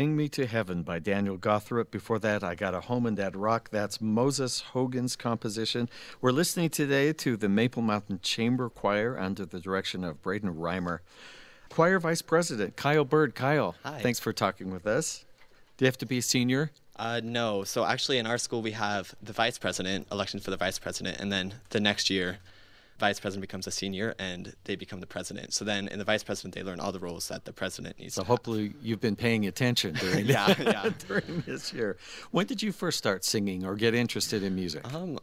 Sing 0.00 0.16
Me 0.16 0.30
to 0.30 0.46
Heaven 0.46 0.82
by 0.82 0.98
Daniel 0.98 1.36
Gawthrop. 1.36 1.90
Before 1.90 2.18
that, 2.20 2.42
I 2.42 2.54
Got 2.54 2.72
a 2.72 2.80
Home 2.80 3.04
in 3.04 3.16
That 3.16 3.36
Rock. 3.36 3.68
That's 3.68 4.00
Moses 4.00 4.60
Hogan's 4.72 5.14
composition. 5.14 5.90
We're 6.22 6.32
listening 6.32 6.70
today 6.70 7.12
to 7.12 7.36
the 7.36 7.50
Maple 7.50 7.82
Mountain 7.82 8.20
Chamber 8.22 8.70
Choir 8.70 9.18
under 9.18 9.44
the 9.44 9.60
direction 9.60 10.02
of 10.02 10.22
Braden 10.22 10.54
Reimer. 10.54 11.00
Choir 11.68 11.98
Vice 11.98 12.22
President 12.22 12.76
Kyle 12.76 13.04
Bird. 13.04 13.34
Kyle, 13.34 13.74
Hi. 13.82 14.00
thanks 14.00 14.18
for 14.18 14.32
talking 14.32 14.70
with 14.70 14.86
us. 14.86 15.26
Do 15.76 15.84
you 15.84 15.86
have 15.88 15.98
to 15.98 16.06
be 16.06 16.16
a 16.16 16.22
senior? 16.22 16.70
Uh, 16.96 17.20
no. 17.22 17.64
So 17.64 17.84
actually, 17.84 18.16
in 18.16 18.26
our 18.26 18.38
school, 18.38 18.62
we 18.62 18.70
have 18.70 19.14
the 19.22 19.34
vice 19.34 19.58
president, 19.58 20.06
elections 20.10 20.42
for 20.42 20.50
the 20.50 20.56
vice 20.56 20.78
president, 20.78 21.20
and 21.20 21.30
then 21.30 21.52
the 21.68 21.80
next 21.80 22.08
year, 22.08 22.38
vice 23.00 23.18
president 23.18 23.40
becomes 23.40 23.66
a 23.66 23.70
senior 23.72 24.14
and 24.18 24.54
they 24.64 24.76
become 24.76 25.00
the 25.00 25.06
president. 25.06 25.52
So 25.52 25.64
then, 25.64 25.88
in 25.88 25.98
the 25.98 26.04
vice 26.04 26.22
president, 26.22 26.54
they 26.54 26.62
learn 26.62 26.78
all 26.78 26.92
the 26.92 27.00
roles 27.00 27.26
that 27.28 27.44
the 27.46 27.52
president 27.52 27.98
needs. 27.98 28.14
So 28.14 28.22
hopefully 28.22 28.74
you've 28.82 29.00
been 29.00 29.16
paying 29.16 29.46
attention 29.46 29.94
during 29.94 30.26
Yeah, 30.36 30.54
yeah. 30.60 30.90
during 31.08 31.42
this 31.46 31.72
year. 31.72 31.96
When 32.30 32.46
did 32.46 32.62
you 32.62 32.70
first 32.70 32.98
start 32.98 33.24
singing 33.24 33.64
or 33.66 33.74
get 33.74 33.94
interested 33.94 34.42
in 34.44 34.54
music? 34.54 34.82
Um, 34.94 35.18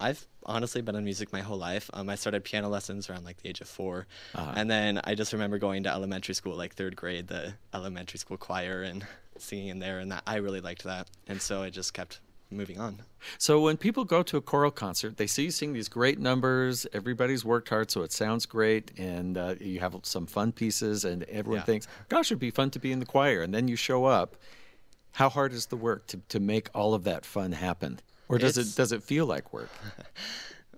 I've 0.00 0.26
honestly 0.46 0.80
been 0.80 0.94
in 0.94 1.02
music 1.04 1.32
my 1.32 1.40
whole 1.40 1.58
life. 1.58 1.90
Um, 1.92 2.08
I 2.08 2.14
started 2.14 2.44
piano 2.44 2.68
lessons 2.68 3.10
around 3.10 3.24
like 3.24 3.38
the 3.42 3.48
age 3.48 3.60
of 3.60 3.68
4 3.68 4.06
Uh-huh. 4.34 4.52
and 4.56 4.70
then 4.70 5.00
I 5.02 5.14
just 5.16 5.32
remember 5.32 5.58
going 5.58 5.82
to 5.82 5.90
elementary 5.90 6.34
school, 6.34 6.56
like 6.56 6.74
third 6.74 6.94
grade, 6.94 7.26
the 7.26 7.54
elementary 7.74 8.18
school 8.18 8.36
choir, 8.36 8.82
and 8.82 9.04
singing 9.38 9.68
in 9.68 9.78
there, 9.80 9.98
and 9.98 10.12
that 10.12 10.22
I 10.26 10.36
really 10.36 10.60
liked 10.60 10.84
that, 10.84 11.08
and 11.26 11.42
so 11.42 11.62
I 11.62 11.70
just 11.70 11.94
kept 11.94 12.20
moving 12.50 12.78
on. 12.80 13.00
So 13.36 13.60
when 13.60 13.76
people 13.76 14.04
go 14.04 14.22
to 14.22 14.36
a 14.36 14.40
choral 14.40 14.70
concert, 14.70 15.16
they 15.16 15.26
see 15.26 15.44
you 15.44 15.50
sing 15.50 15.72
these 15.72 15.88
great 15.88 16.18
numbers. 16.18 16.86
Everybody's 16.92 17.44
worked 17.44 17.68
hard, 17.68 17.90
so 17.90 18.02
it 18.02 18.12
sounds 18.12 18.46
great, 18.46 18.92
and 18.98 19.36
uh, 19.36 19.54
you 19.60 19.80
have 19.80 19.94
some 20.02 20.26
fun 20.26 20.52
pieces, 20.52 21.04
and 21.04 21.24
everyone 21.24 21.60
Yeah. 21.60 21.64
thinks, 21.64 21.88
"Gosh, 22.08 22.30
it'd 22.30 22.38
be 22.38 22.50
fun 22.50 22.70
to 22.70 22.78
be 22.78 22.92
in 22.92 23.00
the 23.00 23.06
choir." 23.06 23.42
And 23.42 23.52
then 23.52 23.68
you 23.68 23.76
show 23.76 24.04
up. 24.06 24.36
How 25.12 25.28
hard 25.28 25.52
is 25.52 25.66
the 25.66 25.76
work 25.76 26.06
to, 26.08 26.20
to 26.28 26.38
make 26.38 26.68
all 26.74 26.94
of 26.94 27.04
that 27.04 27.24
fun 27.24 27.52
happen, 27.52 28.00
or 28.28 28.38
does 28.38 28.56
It's- 28.56 28.74
it 28.74 28.76
does 28.76 28.92
it 28.92 29.02
feel 29.02 29.26
like 29.26 29.52
work? 29.52 29.70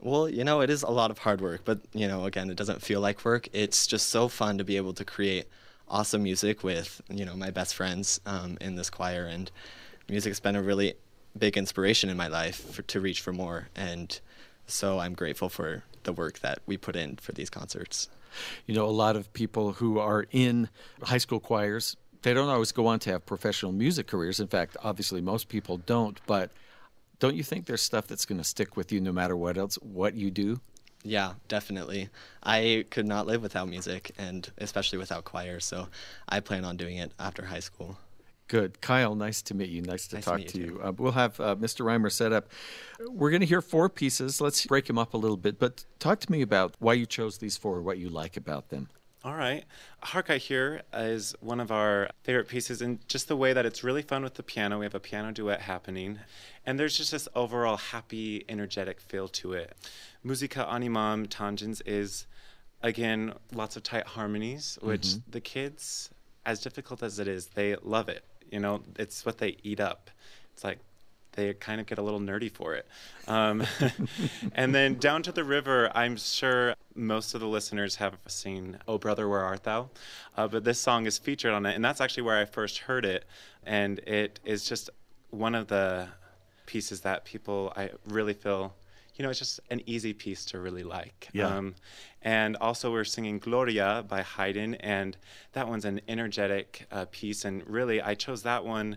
Well, 0.02 0.30
you 0.30 0.44
know, 0.44 0.62
it 0.62 0.70
is 0.70 0.83
a 0.83 0.88
lot 0.88 1.11
of 1.11 1.18
hard 1.18 1.42
work, 1.42 1.61
but 1.66 1.80
you 1.92 2.09
know, 2.09 2.24
again, 2.24 2.48
it 2.48 2.56
doesn't 2.56 2.80
feel 2.80 3.02
like 3.02 3.22
work. 3.22 3.48
It's 3.52 3.87
just 3.87 4.09
so 4.09 4.28
fun 4.28 4.56
to 4.56 4.64
be 4.64 4.78
able 4.78 4.94
to 4.94 5.04
create 5.04 5.44
awesome 5.88 6.22
music 6.22 6.64
with 6.64 7.02
you 7.11 7.26
know 7.26 7.35
my 7.37 7.50
best 7.50 7.74
friends 7.74 8.18
um, 8.24 8.56
in 8.62 8.76
this 8.76 8.88
choir, 8.88 9.26
and 9.26 9.50
music's 10.09 10.40
been 10.40 10.56
a 10.56 10.62
really 10.62 10.94
big 11.38 11.57
inspiration 11.57 12.11
in 12.11 12.16
my 12.16 12.29
life 12.29 12.73
for, 12.73 12.83
to 12.83 13.01
reach 13.01 13.21
for 13.21 13.33
more, 13.33 13.69
and 13.75 14.21
so 14.66 14.99
I'm 14.99 15.14
grateful 15.14 15.49
for 15.49 15.85
the 16.05 16.12
work 16.12 16.38
that 16.40 16.61
we 16.66 16.77
put 16.77 16.97
in 16.97 17.16
for 17.16 17.33
these 17.33 17.51
concerts. 17.51 18.09
You 18.66 18.75
know, 18.75 18.87
a 18.87 18.90
lot 18.90 19.16
of 19.16 19.33
people 19.33 19.73
who 19.73 19.99
are 19.99 20.27
in 20.31 20.69
high 21.03 21.19
school 21.19 21.40
choirs, 21.40 21.97
they 22.23 22.35
don't 22.35 22.49
always 22.49 22.73
go 22.73 22.87
on 22.87 22.99
to 23.01 23.11
have 23.11 23.27
professional 23.27 23.73
music 23.73 24.07
careers. 24.07 24.40
In 24.40 24.47
fact, 24.47 24.77
obviously, 24.83 25.21
most 25.21 25.49
people 25.49 25.79
don't. 25.79 26.21
But 26.27 26.51
don't 27.19 27.35
you 27.35 27.43
think 27.43 27.66
there's 27.66 27.83
stuff 27.83 28.07
that's 28.07 28.25
going 28.25 28.38
to 28.38 28.45
stick 28.45 28.77
with 28.77 28.93
you 28.93 29.01
no 29.01 29.12
matter 29.12 29.37
what 29.37 29.57
else, 29.57 29.77
what 29.77 30.14
you 30.14 30.31
do? 30.31 30.61
Yeah, 31.03 31.35
definitely. 31.49 32.11
I 32.43 32.85
could 32.90 33.07
not 33.07 33.27
live 33.27 33.43
without 33.43 33.69
music, 33.69 34.12
and 34.19 34.51
especially 34.59 34.99
without 34.99 35.25
choir. 35.25 35.59
So 35.59 35.88
I 36.29 36.40
plan 36.40 36.64
on 36.64 36.77
doing 36.77 36.99
it 36.99 37.12
after 37.19 37.47
high 37.47 37.61
school. 37.61 37.99
Good. 38.50 38.80
Kyle, 38.80 39.14
nice 39.14 39.42
to 39.42 39.54
meet 39.54 39.68
you. 39.68 39.80
Nice 39.80 40.08
to 40.08 40.16
Nice 40.16 40.24
talk 40.24 40.44
to 40.44 40.58
you, 40.58 40.64
you. 40.64 40.80
Uh, 40.82 40.90
we'll 40.90 41.12
have 41.12 41.38
uh, 41.38 41.54
Mr. 41.54 41.84
Reimer 41.84 42.10
set 42.10 42.32
up. 42.32 42.48
We're 42.98 43.30
going 43.30 43.42
to 43.42 43.46
hear 43.46 43.62
four 43.62 43.88
pieces. 43.88 44.40
Let's 44.40 44.66
break 44.66 44.86
them 44.86 44.98
up 44.98 45.14
a 45.14 45.16
little 45.16 45.36
bit. 45.36 45.60
But 45.60 45.84
talk 46.00 46.18
to 46.18 46.32
me 46.32 46.42
about 46.42 46.74
why 46.80 46.94
you 46.94 47.06
chose 47.06 47.38
these 47.38 47.56
four, 47.56 47.80
what 47.80 47.98
you 47.98 48.08
like 48.08 48.36
about 48.36 48.70
them. 48.70 48.88
All 49.22 49.36
right. 49.36 49.64
Hark 50.02 50.30
I 50.30 50.38
Hear 50.38 50.82
is 50.92 51.32
one 51.38 51.60
of 51.60 51.70
our 51.70 52.10
favorite 52.24 52.48
pieces, 52.48 52.82
and 52.82 53.06
just 53.06 53.28
the 53.28 53.36
way 53.36 53.52
that 53.52 53.66
it's 53.66 53.84
really 53.84 54.02
fun 54.02 54.24
with 54.24 54.34
the 54.34 54.42
piano. 54.42 54.80
We 54.80 54.84
have 54.84 54.96
a 54.96 55.00
piano 55.00 55.30
duet 55.30 55.60
happening, 55.60 56.18
and 56.66 56.76
there's 56.76 56.96
just 56.96 57.12
this 57.12 57.28
overall 57.36 57.76
happy, 57.76 58.44
energetic 58.48 59.00
feel 59.00 59.28
to 59.28 59.52
it. 59.52 59.76
Musica 60.24 60.66
Animam 60.68 61.28
Tangens 61.28 61.82
is, 61.86 62.26
again, 62.82 63.32
lots 63.52 63.76
of 63.76 63.84
tight 63.84 64.08
harmonies, 64.08 64.76
which 64.82 65.14
the 65.28 65.40
kids, 65.40 66.10
as 66.44 66.60
difficult 66.60 67.00
as 67.04 67.20
it 67.20 67.28
is, 67.28 67.46
they 67.48 67.76
love 67.84 68.08
it. 68.08 68.24
You 68.50 68.60
know, 68.60 68.82
it's 68.98 69.24
what 69.24 69.38
they 69.38 69.56
eat 69.62 69.80
up. 69.80 70.10
It's 70.52 70.64
like 70.64 70.78
they 71.32 71.54
kind 71.54 71.80
of 71.80 71.86
get 71.86 71.98
a 71.98 72.02
little 72.02 72.20
nerdy 72.20 72.50
for 72.50 72.74
it. 72.74 72.86
Um, 73.28 73.64
and 74.54 74.74
then 74.74 74.98
Down 74.98 75.22
to 75.22 75.32
the 75.32 75.44
River, 75.44 75.90
I'm 75.94 76.16
sure 76.16 76.74
most 76.94 77.34
of 77.34 77.40
the 77.40 77.46
listeners 77.46 77.96
have 77.96 78.16
seen 78.26 78.78
Oh 78.88 78.98
Brother, 78.98 79.28
Where 79.28 79.40
Art 79.40 79.64
Thou? 79.64 79.90
Uh, 80.36 80.48
but 80.48 80.64
this 80.64 80.80
song 80.80 81.06
is 81.06 81.18
featured 81.18 81.52
on 81.52 81.66
it, 81.66 81.74
and 81.74 81.84
that's 81.84 82.00
actually 82.00 82.24
where 82.24 82.38
I 82.38 82.44
first 82.44 82.78
heard 82.78 83.04
it. 83.04 83.24
And 83.64 84.00
it 84.00 84.40
is 84.44 84.64
just 84.64 84.90
one 85.30 85.54
of 85.54 85.68
the 85.68 86.08
pieces 86.66 87.00
that 87.02 87.24
people, 87.24 87.72
I 87.76 87.90
really 88.06 88.34
feel, 88.34 88.74
you 89.20 89.22
know, 89.22 89.28
it's 89.28 89.38
just 89.38 89.61
an 89.68 89.83
easy 89.85 90.14
piece 90.14 90.46
to 90.46 90.59
really 90.59 90.83
like. 90.83 91.28
Yeah. 91.35 91.48
Um, 91.48 91.74
and 92.22 92.56
also, 92.56 92.90
we're 92.90 93.04
singing 93.04 93.38
Gloria 93.38 94.02
by 94.09 94.22
Haydn, 94.22 94.76
and 94.76 95.14
that 95.52 95.68
one's 95.68 95.85
an 95.85 96.00
energetic 96.09 96.87
uh, 96.90 97.04
piece. 97.11 97.44
And 97.44 97.62
really, 97.68 98.00
I 98.00 98.14
chose 98.14 98.44
that 98.44 98.64
one 98.64 98.96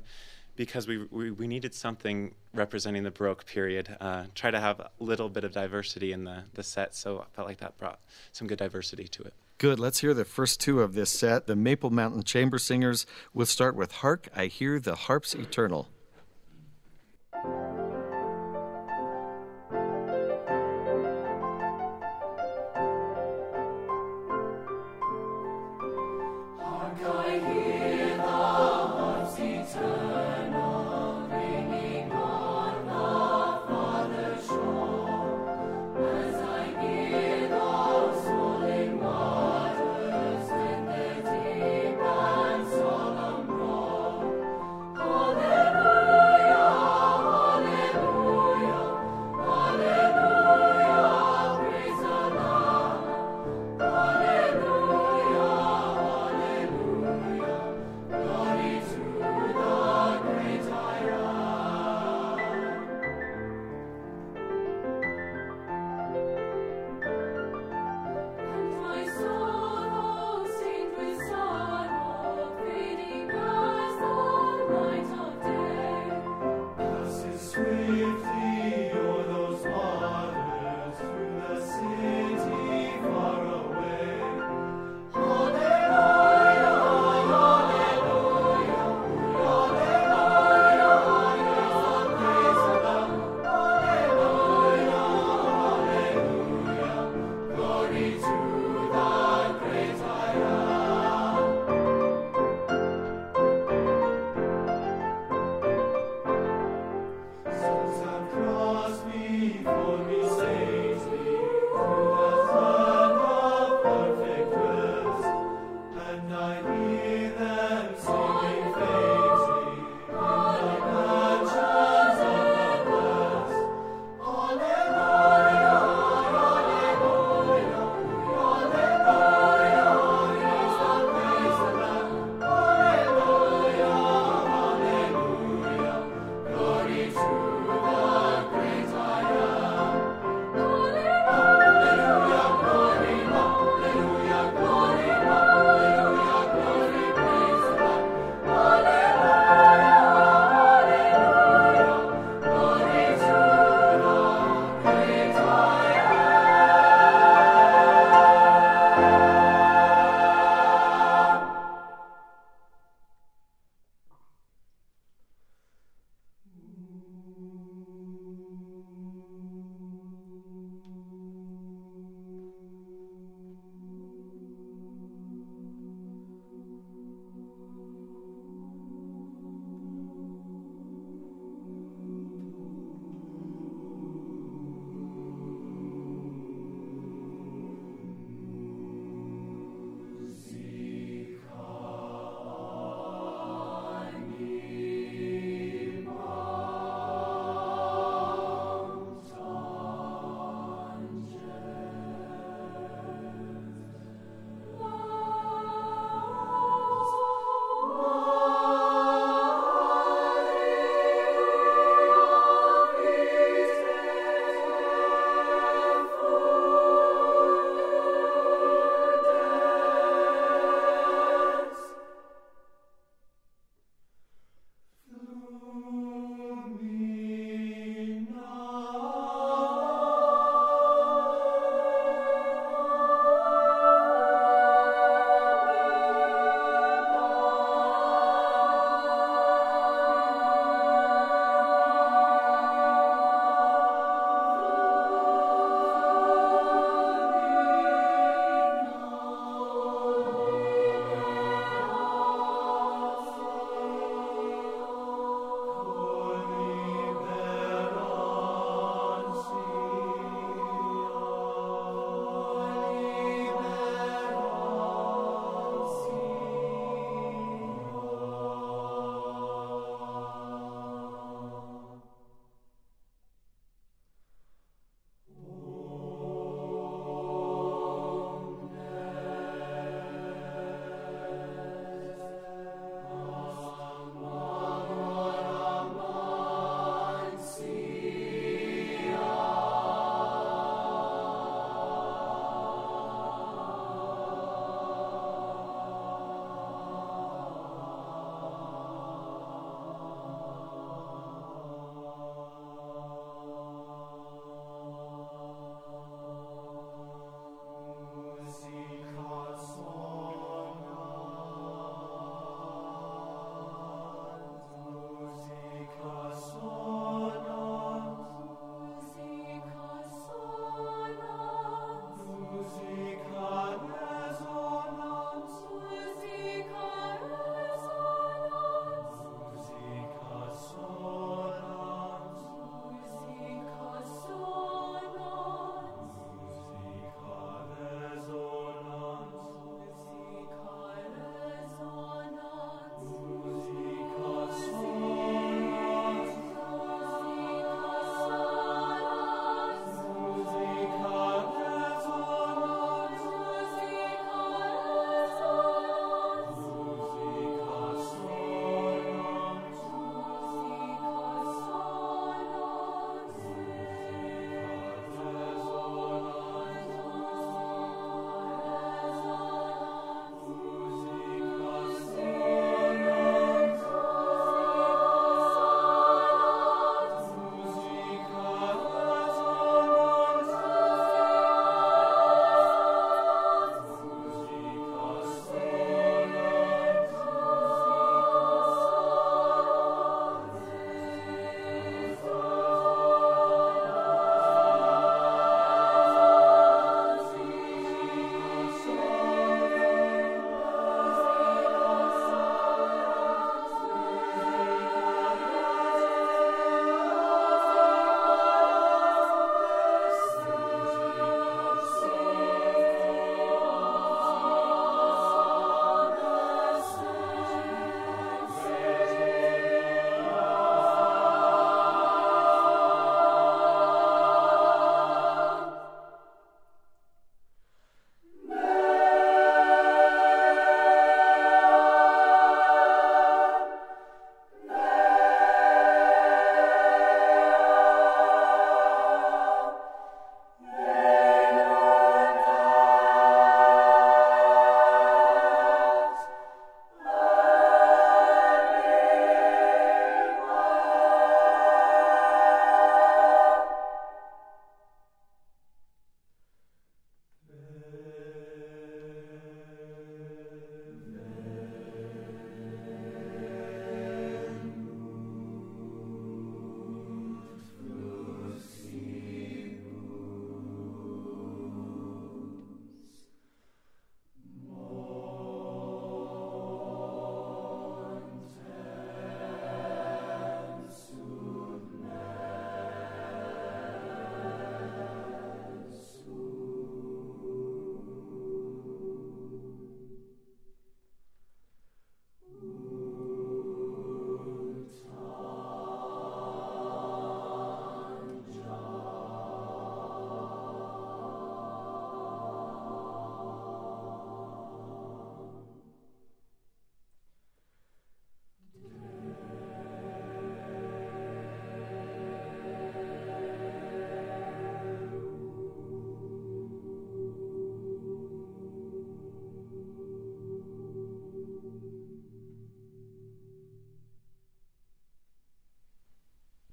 because 0.56 0.88
we, 0.88 1.06
we, 1.12 1.32
we 1.32 1.46
needed 1.46 1.76
something 1.76 2.36
representing 2.54 3.04
the 3.04 3.12
Baroque 3.12 3.46
period. 3.46 3.98
Uh, 4.00 4.28
try 4.34 4.50
to 4.50 4.62
have 4.62 4.80
a 4.80 4.92
little 4.98 5.28
bit 5.28 5.44
of 5.44 5.52
diversity 5.52 6.14
in 6.14 6.24
the, 6.24 6.46
the 6.54 6.64
set, 6.64 6.96
so 6.96 7.20
I 7.20 7.26
felt 7.36 7.50
like 7.50 7.58
that 7.58 7.78
brought 7.78 8.00
some 8.32 8.48
good 8.48 8.60
diversity 8.60 9.10
to 9.10 9.24
it. 9.24 9.34
Good. 9.58 9.78
Let's 9.78 10.00
hear 10.00 10.14
the 10.14 10.24
first 10.24 10.62
two 10.62 10.80
of 10.80 10.94
this 10.94 11.10
set. 11.10 11.48
The 11.48 11.58
Maple 11.58 11.90
Mountain 11.90 12.24
Chamber 12.24 12.60
Singers. 12.60 13.06
We'll 13.34 13.46
start 13.46 13.76
with 13.76 13.92
Hark, 13.92 14.30
I 14.34 14.46
Hear 14.46 14.80
the 14.80 14.96
Harps 14.96 15.36
Eternal. 15.36 15.90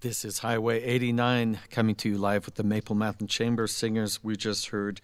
This 0.03 0.25
is 0.25 0.39
Highway 0.39 0.83
89 0.83 1.59
coming 1.71 1.95
to 1.97 2.09
you 2.09 2.17
live 2.17 2.47
with 2.47 2.55
the 2.55 2.63
Maple 2.63 2.95
Mountain 2.95 3.27
Chamber 3.27 3.67
Singers. 3.67 4.25
We 4.25 4.35
just 4.35 4.69
heard 4.69 5.03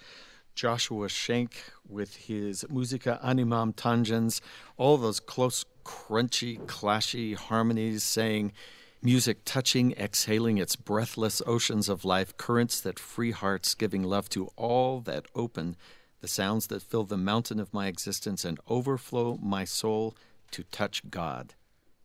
Joshua 0.54 1.10
Shank 1.10 1.64
with 1.86 2.16
his 2.16 2.64
Musica 2.70 3.20
Animam 3.22 3.74
Tangens, 3.74 4.40
all 4.78 4.96
those 4.96 5.20
close, 5.20 5.66
crunchy, 5.84 6.58
clashy 6.64 7.36
harmonies 7.36 8.04
saying 8.04 8.54
music 9.02 9.40
touching, 9.44 9.92
exhaling 9.98 10.56
its 10.56 10.76
breathless 10.76 11.42
oceans 11.46 11.90
of 11.90 12.06
life, 12.06 12.34
currents 12.38 12.80
that 12.80 12.98
free 12.98 13.32
hearts, 13.32 13.74
giving 13.74 14.02
love 14.02 14.30
to 14.30 14.46
all 14.56 15.00
that 15.00 15.26
open, 15.34 15.76
the 16.22 16.28
sounds 16.28 16.68
that 16.68 16.80
fill 16.80 17.04
the 17.04 17.18
mountain 17.18 17.60
of 17.60 17.74
my 17.74 17.86
existence 17.86 18.46
and 18.46 18.58
overflow 18.66 19.38
my 19.42 19.66
soul 19.66 20.16
to 20.52 20.62
touch 20.62 21.02
God. 21.10 21.52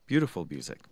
Beautiful 0.08 0.46
music. 0.50 0.91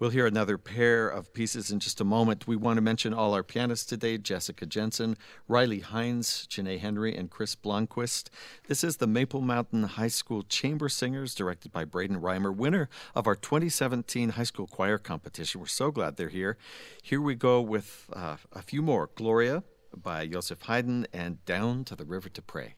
We'll 0.00 0.08
hear 0.08 0.26
another 0.26 0.56
pair 0.56 1.10
of 1.10 1.34
pieces 1.34 1.70
in 1.70 1.78
just 1.78 2.00
a 2.00 2.04
moment. 2.04 2.48
We 2.48 2.56
want 2.56 2.78
to 2.78 2.80
mention 2.80 3.12
all 3.12 3.34
our 3.34 3.42
pianists 3.42 3.84
today 3.84 4.16
Jessica 4.16 4.64
Jensen, 4.64 5.18
Riley 5.46 5.80
Hines, 5.80 6.46
Janae 6.48 6.80
Henry, 6.80 7.14
and 7.14 7.30
Chris 7.30 7.54
Blomquist. 7.54 8.30
This 8.66 8.82
is 8.82 8.96
the 8.96 9.06
Maple 9.06 9.42
Mountain 9.42 9.82
High 9.82 10.08
School 10.08 10.42
Chamber 10.42 10.88
Singers, 10.88 11.34
directed 11.34 11.70
by 11.70 11.84
Braden 11.84 12.18
Reimer, 12.18 12.56
winner 12.56 12.88
of 13.14 13.26
our 13.26 13.36
2017 13.36 14.30
high 14.30 14.42
school 14.42 14.66
choir 14.66 14.96
competition. 14.96 15.60
We're 15.60 15.66
so 15.66 15.90
glad 15.90 16.16
they're 16.16 16.30
here. 16.30 16.56
Here 17.02 17.20
we 17.20 17.34
go 17.34 17.60
with 17.60 18.08
uh, 18.14 18.38
a 18.52 18.62
few 18.62 18.80
more 18.80 19.10
Gloria 19.14 19.64
by 19.94 20.26
Joseph 20.26 20.62
Haydn 20.62 21.08
and 21.12 21.44
Down 21.44 21.84
to 21.84 21.94
the 21.94 22.06
River 22.06 22.30
to 22.30 22.40
Pray. 22.40 22.76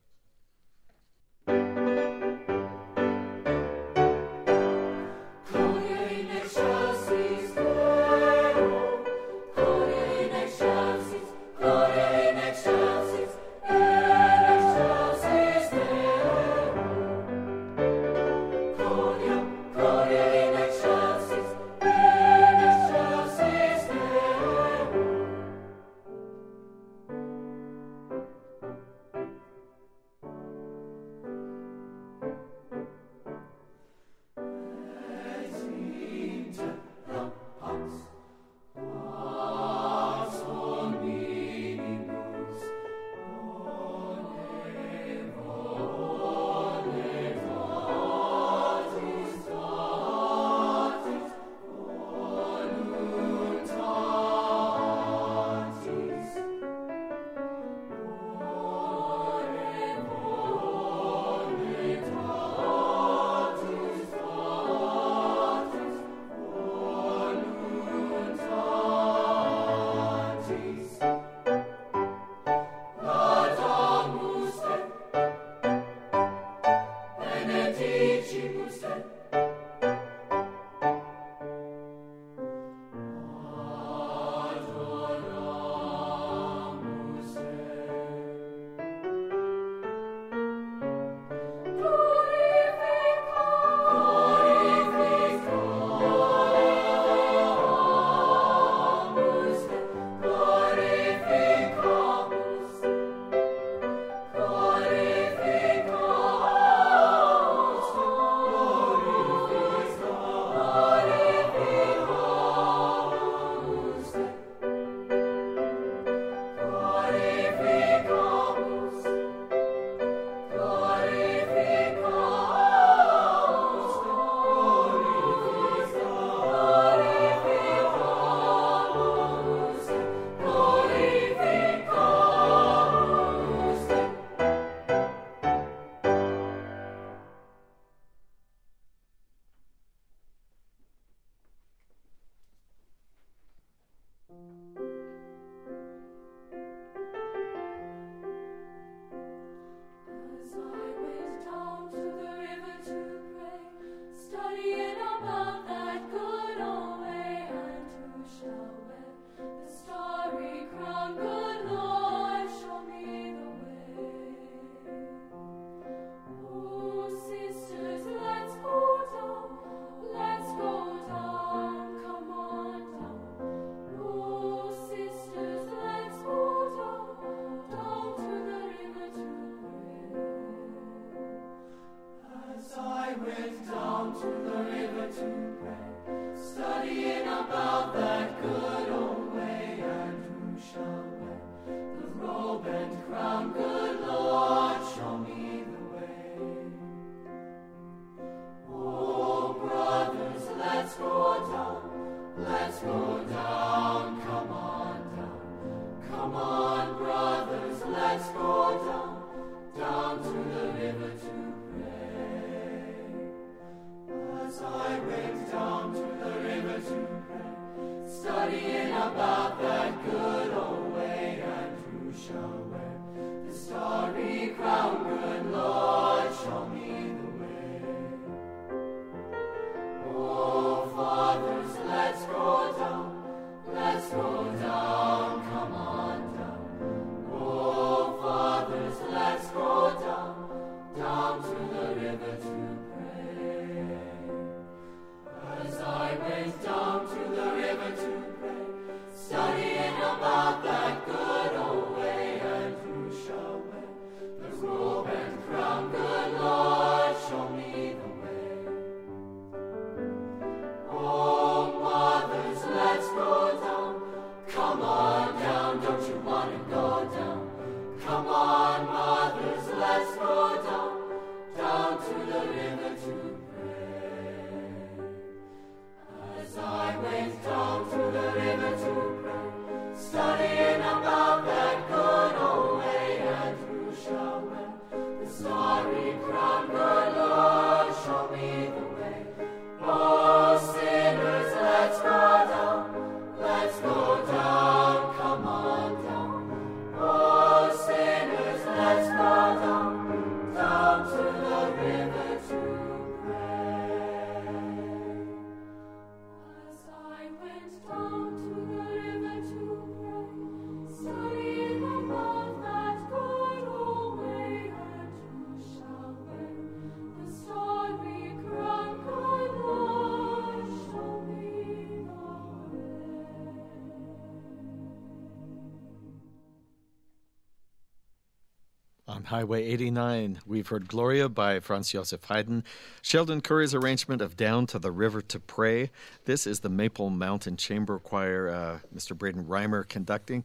Highway 329.33 329.64
89, 329.64 330.41
we've 330.45 330.68
heard 330.68 330.89
Gloria 330.89 331.26
by 331.26 331.59
Franz 331.59 331.91
Josef 331.91 332.22
Haydn, 332.22 332.64
Sheldon 333.01 333.41
Curry's 333.41 333.74
arrangement 333.74 334.20
of 334.20 334.37
Down 334.37 334.66
to 334.66 334.78
the 334.78 334.93
River 334.93 335.22
to 335.22 335.41
Pray. 335.41 335.89
This 336.26 336.47
is 336.47 336.61
the 336.61 336.68
Maple 336.68 337.09
Mountain 337.09 337.57
Chamber 337.57 337.99
Choir, 337.99 338.51
uh, 338.51 338.78
Mr. 338.95 339.16
Braden 339.16 339.45
Reimer 339.45 339.89
conducting. 339.89 340.45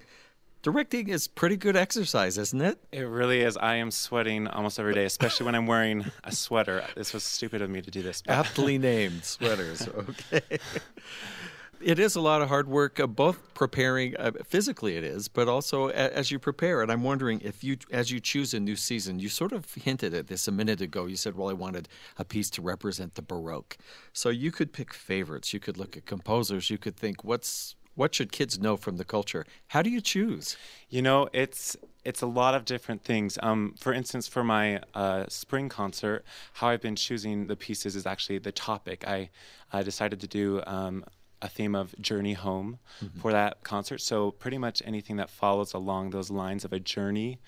Directing 0.62 1.10
is 1.10 1.28
pretty 1.28 1.58
good 1.58 1.76
exercise, 1.76 2.38
isn't 2.38 2.62
it? 2.62 2.80
It 2.94 3.02
really 3.02 3.42
is. 3.42 3.58
I 3.58 3.76
am 3.76 3.92
sweating 3.92 4.48
almost 4.48 4.80
every 4.80 4.94
day, 4.94 5.04
especially 5.04 5.46
when 5.48 5.56
I'm 5.56 5.68
wearing 5.68 6.06
a 6.24 6.32
sweater. 6.32 6.86
This 6.96 7.12
was 7.12 7.26
stupid 7.26 7.62
of 7.62 7.70
me 7.70 7.82
to 7.82 7.92
do 7.92 8.02
this. 8.02 8.24
Aptly 8.26 8.78
named 8.78 9.26
sweaters. 9.26 9.86
Okay. 9.86 10.42
It 11.82 12.00
is 12.00 12.16
a 12.16 12.22
lot 12.22 12.42
of 12.42 12.48
hard 12.50 12.68
work, 12.68 13.00
uh, 13.00 13.06
both 13.06 13.54
preparing 13.54 14.16
uh, 14.18 14.32
physically, 14.46 14.98
it 14.98 15.04
is, 15.04 15.28
but 15.28 15.48
also 15.48 15.90
a- 15.90 15.94
as 15.94 16.32
you 16.32 16.40
prepare. 16.40 16.82
And 16.82 16.92
I'm 16.92 17.04
wondering 17.04 17.40
if 17.42 17.64
you, 17.64 17.78
as 17.92 18.10
you 18.12 18.20
choose 18.20 18.54
a 18.54 18.60
new 18.60 18.76
season, 18.76 19.20
you 19.20 19.30
sort 19.30 19.52
of 19.52 19.72
hinted 19.74 20.14
at 20.14 20.28
this 20.28 20.48
a 20.48 20.52
minute 20.52 20.82
ago. 20.82 21.06
You 21.06 21.16
said, 21.16 21.36
"Well, 21.36 21.50
I 21.50 21.54
wanted 21.54 21.88
a 22.18 22.26
piece 22.26 22.50
to 22.52 22.62
represent 22.62 23.14
the 23.14 23.22
Baroque," 23.22 23.78
so 24.12 24.30
you 24.30 24.52
could 24.52 24.74
pick 24.74 24.94
favorites. 24.94 25.54
You 25.54 25.60
could 25.60 25.78
look 25.78 25.96
at 25.96 26.06
composers. 26.06 26.70
You 26.70 26.80
could 26.80 26.98
think, 26.98 27.24
"What's 27.24 27.76
what 27.94 28.14
should 28.16 28.32
kids 28.32 28.58
know 28.60 28.76
from 28.76 28.98
the 28.98 29.06
culture?" 29.06 29.46
How 29.68 29.84
do 29.84 29.92
you 29.92 30.02
choose? 30.02 30.58
You 30.90 31.04
know, 31.04 31.30
it's 31.32 31.78
it's 32.04 32.22
a 32.22 32.28
lot 32.28 32.56
of 32.56 32.66
different 32.66 33.04
things. 33.04 33.38
Um, 33.44 33.76
for 33.80 33.94
instance, 33.94 34.28
for 34.28 34.44
my 34.44 34.82
uh, 34.96 35.26
spring 35.28 35.70
concert, 35.70 36.26
how 36.54 36.70
I've 36.70 36.82
been 36.82 36.96
choosing 36.96 37.48
the 37.48 37.56
pieces 37.56 37.96
is 37.96 38.08
actually 38.08 38.40
the 38.40 38.52
topic. 38.52 39.08
I 39.08 39.30
uh, 39.72 39.84
decided 39.84 40.20
to 40.22 40.28
do 40.28 40.64
um, 40.66 41.06
a 41.42 41.48
theme 41.48 41.76
of 41.76 42.00
journey 42.02 42.34
home 42.34 42.80
for 43.22 43.32
that 43.32 43.64
concert. 43.64 44.02
So 44.02 44.32
pretty 44.32 44.58
much 44.58 44.82
anything 44.86 45.18
that 45.18 45.30
follows 45.30 45.74
along 45.74 46.10
those 46.10 46.30
lines 46.30 46.66
of 46.66 46.74
a 46.74 46.80
journey 46.80 47.40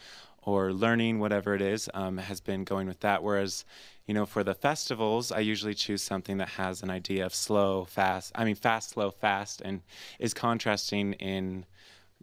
or 0.44 0.72
learning, 0.72 1.20
whatever 1.20 1.54
it 1.54 1.62
is, 1.62 1.90
um, 1.94 2.18
has 2.18 2.40
been 2.40 2.64
going 2.64 2.88
with 2.88 3.00
that. 3.02 3.24
Whereas, 3.24 3.66
you 4.06 4.14
know, 4.14 4.26
for 4.26 4.44
the 4.44 4.54
festivals, 4.54 5.32
I 5.32 5.40
usually 5.40 5.74
choose 5.74 6.02
something 6.02 6.38
that 6.38 6.50
has 6.50 6.82
an 6.82 6.90
idea 6.90 7.26
of 7.26 7.34
slow, 7.34 7.86
fast. 7.86 8.32
I 8.36 8.46
mean, 8.46 8.56
fast, 8.56 8.92
slow, 8.92 9.12
fast, 9.12 9.62
and 9.62 9.82
is 10.20 10.34
contrasting 10.34 11.14
in 11.14 11.66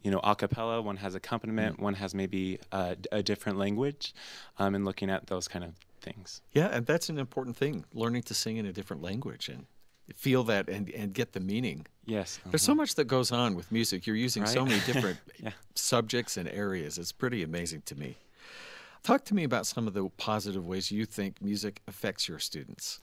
you 0.03 0.11
know, 0.11 0.19
a 0.23 0.35
cappella, 0.35 0.81
one 0.81 0.97
has 0.97 1.15
accompaniment, 1.15 1.79
one 1.79 1.95
has 1.95 2.13
maybe 2.13 2.59
uh, 2.71 2.95
a 3.11 3.23
different 3.23 3.57
language, 3.57 4.13
um, 4.59 4.75
and 4.75 4.85
looking 4.85 5.09
at 5.09 5.25
those 5.27 5.47
kind 5.47 5.65
of 5.65 5.73
things. 6.01 6.41
Yeah, 6.51 6.67
and 6.67 6.85
that's 6.85 7.09
an 7.09 7.17
important 7.17 7.57
thing: 7.57 7.83
learning 7.93 8.21
to 8.23 8.33
sing 8.33 8.57
in 8.57 8.65
a 8.65 8.71
different 8.71 9.01
language 9.01 9.49
and 9.49 9.65
feel 10.15 10.43
that 10.45 10.69
and 10.69 10.89
and 10.91 11.13
get 11.13 11.33
the 11.33 11.39
meaning. 11.39 11.85
Yes. 12.05 12.39
There's 12.45 12.61
so 12.61 12.71
uh-huh. 12.71 12.77
much 12.77 12.95
that 12.95 13.05
goes 13.05 13.31
on 13.31 13.55
with 13.55 13.71
music. 13.71 14.07
You're 14.07 14.15
using 14.15 14.45
so 14.45 14.65
many 14.65 14.79
different 14.85 15.19
Yeah. 15.39 15.51
subjects 15.75 16.37
and 16.37 16.47
areas. 16.47 16.97
It's 16.97 17.11
pretty 17.11 17.43
amazing 17.43 17.81
to 17.87 17.95
me. 17.95 18.17
Talk 19.03 19.25
to 19.25 19.35
me 19.35 19.43
about 19.43 19.67
some 19.67 19.87
of 19.87 19.93
the 19.93 20.09
positive 20.17 20.65
ways 20.65 20.91
you 20.91 21.05
think 21.05 21.41
music 21.41 21.81
affects 21.87 22.27
your 22.27 22.39
students. 22.39 22.99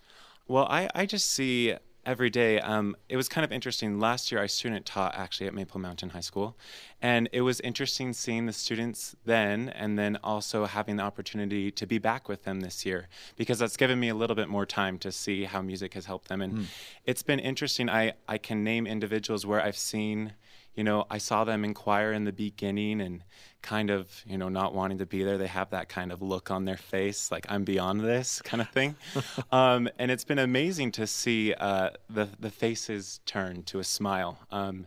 Well, 0.49 0.67
I, 0.69 0.91
I 0.95 1.07
just 1.07 1.31
see 1.31 1.75
every 2.07 2.31
day. 2.31 2.61
Um, 2.61 2.97
it 3.09 3.17
was 3.17 3.29
kind 3.29 3.45
of 3.45 3.53
interesting. 3.53 3.99
Last 3.99 4.31
year, 4.31 4.41
I 4.41 4.47
student 4.47 4.87
taught 4.87 5.15
actually 5.15 5.47
at 5.47 5.55
Maple 5.55 5.81
Mountain 5.81 6.11
High 6.11 6.21
School, 6.21 6.57
and 7.01 7.29
it 7.33 7.43
was 7.43 7.61
interesting 7.61 8.13
seeing 8.13 8.47
the 8.47 8.53
students 8.53 9.17
then, 9.25 9.69
and 9.69 9.99
then 9.99 10.19
also 10.23 10.67
having 10.67 10.97
the 10.97 11.03
opportunity 11.03 11.71
to 11.71 11.87
be 11.87 11.99
back 11.99 12.29
with 12.29 12.45
them 12.45 12.61
this 12.61 12.85
year 12.85 13.09
because 13.37 13.59
that's 13.59 13.77
given 13.77 13.99
me 14.01 14.09
a 14.09 14.15
little 14.15 14.37
bit 14.37 14.49
more 14.49 14.67
time 14.67 14.99
to 14.99 15.13
see 15.13 15.45
how 15.45 15.63
music 15.63 15.95
has 15.95 16.07
helped 16.07 16.29
them, 16.29 16.41
and 16.41 16.69
it's 17.05 17.23
been 17.23 17.39
interesting. 17.39 17.89
I 17.89 18.15
I 18.29 18.39
can 18.39 18.65
name 18.65 18.87
individuals 18.87 19.47
where 19.47 19.63
I've 19.63 19.77
seen. 19.79 20.35
You 20.75 20.83
know, 20.83 21.07
I 21.09 21.19
saw 21.19 21.45
them 21.45 21.65
inquire 21.65 22.13
in 22.13 22.25
the 22.25 22.33
beginning 22.33 23.01
and 23.01 23.23
kind 23.65 23.91
of, 23.91 24.23
you 24.27 24.37
know, 24.37 24.51
not 24.51 24.75
wanting 24.75 24.99
to 24.99 25.07
be 25.07 25.25
there. 25.25 25.39
They 25.39 25.49
have 25.49 25.71
that 25.71 25.89
kind 25.89 26.13
of 26.13 26.21
look 26.23 26.51
on 26.51 26.67
their 26.67 26.77
face, 26.77 27.33
like 27.33 27.47
I'm 27.49 27.65
beyond 27.65 28.01
this 28.01 28.41
kind 28.45 28.61
of 28.61 28.69
thing. 28.69 28.95
um, 29.53 29.89
and 29.99 30.11
it's 30.11 30.25
been 30.25 30.39
amazing 30.39 30.93
to 30.93 31.07
see 31.07 31.55
uh, 31.55 31.91
the 32.09 32.29
the 32.39 32.51
faces 32.51 33.21
turn 33.27 33.63
to 33.65 33.81
a 33.81 33.85
smile, 33.85 34.39
um, 34.53 34.87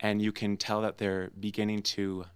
and 0.00 0.20
you 0.20 0.32
can 0.32 0.56
tell 0.56 0.82
that 0.82 0.98
they're 0.98 1.30
beginning 1.40 1.82
to. 1.82 2.26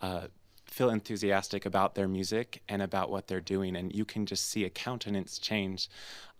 Uh, 0.00 0.26
feel 0.66 0.90
enthusiastic 0.90 1.64
about 1.64 1.94
their 1.94 2.08
music 2.08 2.60
and 2.68 2.82
about 2.82 3.08
what 3.08 3.28
they're 3.28 3.40
doing 3.40 3.76
and 3.76 3.94
you 3.94 4.04
can 4.04 4.26
just 4.26 4.50
see 4.50 4.64
a 4.64 4.68
countenance 4.68 5.38
change 5.38 5.88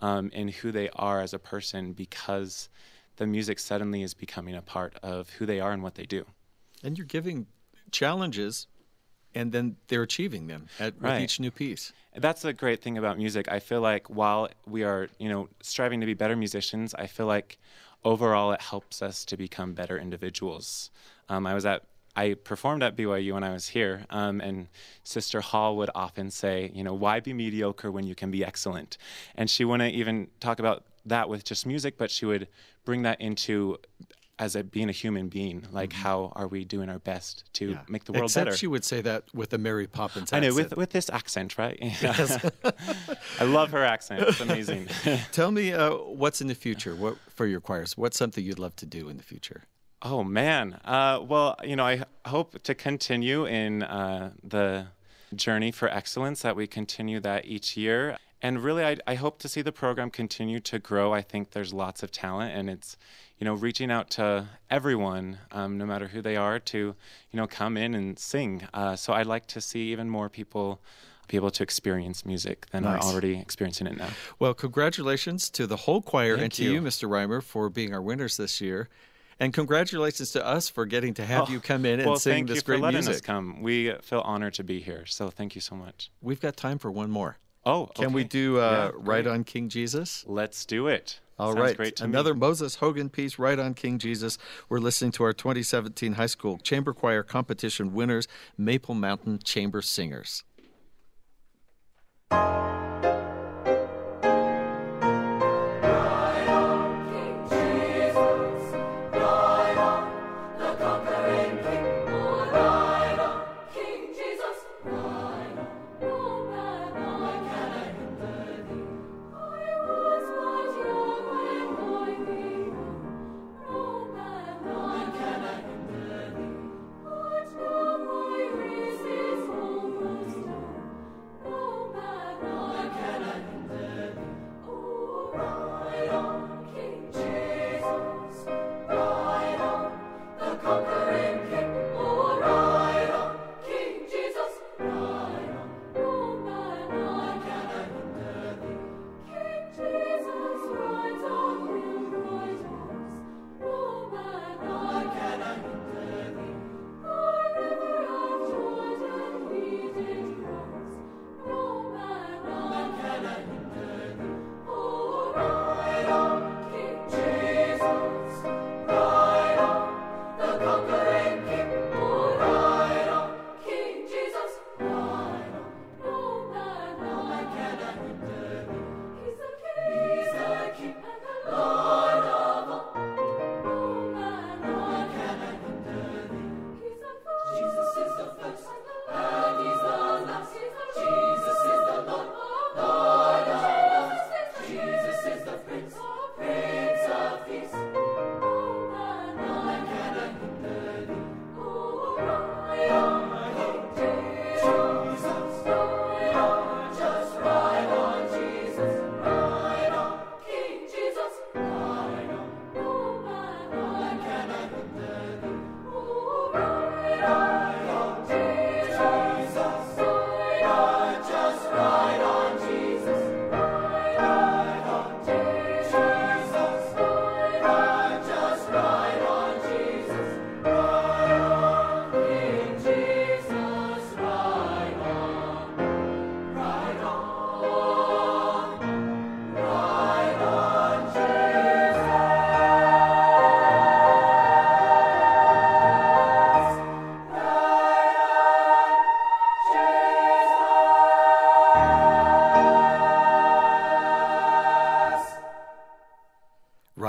um, 0.01 0.30
in 0.34 0.49
who 0.49 0.72
they 0.72 0.90
are 0.97 1.20
as 1.20 1.32
a 1.32 1.38
person 1.38 1.92
because 1.92 2.68
the 3.16 3.26
music 3.26 3.59
suddenly 3.59 4.03
is 4.03 4.12
becoming 4.14 4.55
a 4.55 4.61
part 4.61 4.94
of 5.03 5.30
who 5.30 5.47
they 5.47 5.59
are 5.61 5.72
and 5.72 5.82
what 5.82 5.94
they 5.94 6.05
do 6.05 6.26
And 6.82 6.99
you're 6.99 7.07
giving 7.07 7.47
challenges 7.92 8.66
and 9.37 9.53
then 9.53 9.76
they're 9.89 10.03
achieving 10.03 10.47
them 10.47 10.66
at, 10.80 11.01
with 11.01 11.20
each 11.20 11.39
new 11.39 11.51
piece. 11.51 11.93
that's 12.16 12.43
the 12.43 12.53
great 12.53 12.82
thing 12.82 12.99
about 12.99 13.18
music. 13.18 13.51
I 13.53 13.61
feel 13.61 13.82
like 13.82 14.09
while 14.09 14.49
we 14.66 14.82
are, 14.82 15.09
you 15.18 15.28
know, 15.28 15.49
striving 15.61 16.01
to 16.01 16.07
be 16.07 16.14
better 16.14 16.34
musicians, 16.34 16.95
I 16.95 17.07
feel 17.07 17.26
like 17.26 17.59
overall 18.05 18.53
it 18.53 18.62
helps 18.62 19.03
us 19.03 19.24
to 19.26 19.37
become 19.37 19.74
better 19.74 19.99
individuals. 19.99 20.91
Um, 21.28 21.47
I 21.47 21.55
was 21.55 21.66
at 21.66 21.82
I 22.18 22.32
performed 22.32 22.82
at 22.82 22.97
BYU 22.97 23.34
when 23.34 23.45
I 23.45 23.53
was 23.53 23.68
here, 23.68 24.07
um, 24.09 24.41
and 24.41 24.68
Sister 25.05 25.43
Hall 25.43 25.76
would 25.76 25.91
often 25.95 26.30
say, 26.30 26.70
you 26.74 26.82
know, 26.82 26.95
why 26.95 27.20
be 27.20 27.34
mediocre 27.34 27.91
when 27.93 28.07
you 28.07 28.14
can 28.14 28.30
be 28.30 28.43
excellent? 28.43 28.97
And 29.34 29.51
she 29.51 29.66
wouldn't 29.66 29.95
even 29.95 30.28
talk 30.41 30.59
about 30.59 30.84
that 31.05 31.28
with 31.28 31.45
just 31.45 31.66
music, 31.66 31.99
but 31.99 32.11
she 32.11 32.24
would 32.24 32.49
bring 32.87 33.03
that 33.03 33.20
into 33.20 33.76
as 34.39 34.55
a 34.55 34.62
being 34.62 34.89
a 34.89 34.93
human 34.93 35.28
being. 35.28 35.66
Like, 35.72 35.93
how 35.93 36.32
are 36.37 36.47
we 36.47 36.64
doing 36.64 36.89
our 36.89 36.99
best 36.99 37.45
to 37.55 37.78
make 37.89 38.05
the 38.05 38.12
world 38.12 38.24
Except 38.24 38.47
better? 38.47 38.57
she 38.57 38.66
would 38.66 38.84
say 38.84 39.01
that 39.01 39.24
with 39.34 39.53
a 39.53 39.59
Mary 39.59 39.87
Poppins 39.87 40.32
Accent. 40.32 40.45
I 40.45 40.49
know 40.49 40.55
with 40.55 40.76
with 40.76 40.91
this 40.91 41.09
accent, 41.11 41.59
right? 41.59 41.78
I 43.41 43.45
love 43.45 43.70
her 43.70 43.84
accent. 43.84 44.22
It's 44.22 44.41
amazing. 44.41 44.89
Tell 45.32 45.51
me 45.51 45.72
uh, 45.72 45.95
what's 45.95 46.41
in 46.41 46.49
the 46.49 46.55
future 46.55 46.95
what, 46.95 47.16
for 47.28 47.47
your 47.47 47.61
choirs. 47.61 47.97
What's 47.97 48.18
something 48.18 48.45
you'd 48.45 48.59
love 48.59 48.76
to 48.76 48.87
do 48.87 49.09
in 49.09 49.16
the 49.16 49.22
future? 49.22 49.64
oh 50.03 50.22
man. 50.22 50.78
Uh, 50.84 51.20
well, 51.26 51.57
you 51.64 51.76
know, 51.76 51.84
I 51.84 52.05
hope 52.26 52.62
to 52.62 52.74
continue 52.74 53.47
in 53.47 53.82
uh, 53.82 54.32
the 54.43 54.89
journey 55.34 55.72
for 55.72 55.89
excellence. 55.89 56.43
That 56.43 56.57
we 56.57 56.66
continue 56.66 57.20
that 57.20 57.47
each 57.47 57.76
year, 57.76 58.16
and 58.43 58.62
really, 58.62 58.84
I, 58.84 58.97
I 59.07 59.14
hope 59.14 59.39
to 59.41 59.49
see 59.49 59.62
the 59.62 59.72
program 59.72 60.11
continue 60.11 60.61
to 60.61 60.78
grow. 60.78 61.12
I 61.12 61.22
think 61.22 61.51
there's 61.51 61.72
lots 61.72 62.03
of 62.03 62.11
talent, 62.11 62.55
and 62.57 62.68
it's 62.70 62.97
you 63.39 63.45
know 63.45 63.55
reaching 63.55 63.91
out 63.91 64.11
to 64.11 64.47
everyone, 64.70 65.39
um, 65.53 65.78
no 65.78 65.87
matter 65.87 66.09
who 66.09 66.20
they 66.22 66.37
are, 66.37 66.59
to 66.59 66.78
you 66.78 66.95
know 67.37 67.47
come 67.47 67.76
in 67.76 67.95
and 67.95 68.18
sing. 68.18 68.66
Uh, 68.74 68.97
so 68.97 69.12
I'd 69.12 69.26
like 69.26 69.47
to 69.49 69.61
see 69.61 69.93
even 69.93 70.09
more 70.11 70.28
people. 70.28 70.80
Be 71.28 71.37
able 71.37 71.51
to 71.51 71.64
experience 71.64 72.24
music 72.24 72.66
than 72.70 72.84
Nice. 72.84 73.03
are 73.03 73.11
already 73.11 73.37
experiencing 73.41 73.89
it 73.89 73.97
now. 73.97 74.11
Well, 74.39 74.55
congratulations 74.55 75.51
to 75.51 75.66
the 75.66 75.74
whole 75.74 76.01
choir 76.01 76.34
and 76.34 76.43
Thank 76.43 76.53
to 76.53 76.62
you, 76.62 76.74
you. 76.74 76.80
Mr. 76.80 77.09
Reimer, 77.09 77.43
for 77.43 77.68
being 77.68 77.93
our 77.93 78.01
winners 78.01 78.37
this 78.37 78.61
year. 78.61 78.89
And 79.41 79.53
congratulations 79.53 80.30
to 80.30 80.47
us 80.47 80.68
for 80.68 80.87
getting 80.87 81.14
to 81.14 81.26
have 81.26 81.49
Oh, 81.49 81.53
you 81.53 81.59
come 81.59 81.84
in 81.84 81.99
and 81.99 82.09
well, 82.09 82.16
sing 82.20 82.32
thank 82.32 82.47
this 82.47 82.59
you 82.59 82.62
great 82.62 82.76
for 82.76 82.82
letting 82.82 82.99
music. 82.99 83.14
us 83.14 83.20
come. 83.22 83.61
We 83.61 83.93
feel 84.03 84.20
honored 84.20 84.55
to 84.55 84.62
be 84.62 84.78
here. 84.78 85.05
So 85.05 85.28
thank 85.28 85.57
you 85.57 85.61
so 85.61 85.74
much. 85.74 86.12
We've 86.22 86.41
got 86.41 86.57
time 86.57 86.78
for 86.78 86.93
one 86.93 87.11
more. 87.11 87.39
Oh, 87.66 87.86
Can 87.86 88.12
we 88.12 88.22
do 88.22 88.60
uh, 88.60 88.92
Yeah, 88.94 89.00
Right 89.02 89.26
on 89.26 89.42
King 89.42 89.68
Jesus? 89.68 90.24
Let's 90.28 90.64
do 90.64 90.86
it. 90.86 91.18
All 91.36 91.48
Sounds 91.48 91.60
right, 91.60 91.76
great 91.76 91.96
to 91.96 92.04
me. 92.04 92.10
Another 92.10 92.32
Moses 92.32 92.76
Hogan 92.76 93.10
piece, 93.10 93.40
Right 93.40 93.58
on 93.58 93.74
King 93.74 93.98
Jesus. 93.98 94.38
We're 94.68 94.78
listening 94.78 95.10
to 95.12 95.24
our 95.24 95.32
2017 95.32 96.14
High 96.14 96.26
School 96.26 96.58
Chamber 96.58 96.94
Choir 96.94 97.24
Competition 97.24 97.92
winners, 97.92 98.28
Maple 98.56 98.94
Mountain 98.94 99.40
Chamber 99.44 99.82
Singers. 99.82 100.44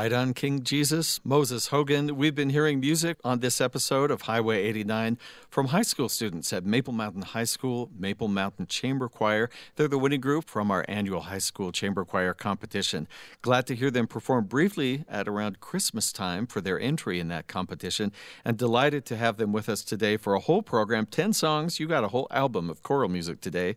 Right 0.07 0.13
on, 0.13 0.33
King 0.33 0.63
Jesus, 0.63 1.19
Moses 1.25 1.67
Hogan. 1.67 2.15
We've 2.15 2.33
been 2.33 2.51
hearing 2.51 2.79
music 2.79 3.17
on 3.25 3.41
this 3.41 3.59
episode 3.59 4.09
of 4.09 4.21
Highway 4.21 4.63
89 4.63 5.17
from 5.49 5.67
high 5.67 5.81
school 5.81 6.07
students 6.07 6.53
at 6.53 6.63
Maple 6.63 6.93
Mountain 6.93 7.23
High 7.23 7.43
School, 7.43 7.89
Maple 7.93 8.29
Mountain 8.29 8.67
Chamber 8.67 9.09
Choir. 9.09 9.49
They're 9.75 9.89
the 9.89 9.97
winning 9.97 10.21
group 10.21 10.49
from 10.49 10.71
our 10.71 10.85
annual 10.87 11.19
high 11.19 11.39
school 11.39 11.73
chamber 11.73 12.05
choir 12.05 12.33
competition. 12.33 13.09
Glad 13.41 13.67
to 13.67 13.75
hear 13.75 13.91
them 13.91 14.07
perform 14.07 14.45
briefly 14.45 15.03
at 15.09 15.27
around 15.27 15.59
Christmas 15.59 16.13
time 16.13 16.47
for 16.47 16.61
their 16.61 16.79
entry 16.79 17.19
in 17.19 17.27
that 17.27 17.47
competition, 17.47 18.13
and 18.45 18.57
delighted 18.57 19.03
to 19.07 19.17
have 19.17 19.35
them 19.35 19.51
with 19.51 19.67
us 19.67 19.83
today 19.83 20.15
for 20.15 20.35
a 20.35 20.39
whole 20.39 20.61
program 20.61 21.05
10 21.05 21.33
songs. 21.33 21.81
You 21.81 21.87
got 21.87 22.05
a 22.05 22.09
whole 22.15 22.29
album 22.31 22.69
of 22.69 22.81
choral 22.81 23.09
music 23.09 23.41
today. 23.41 23.75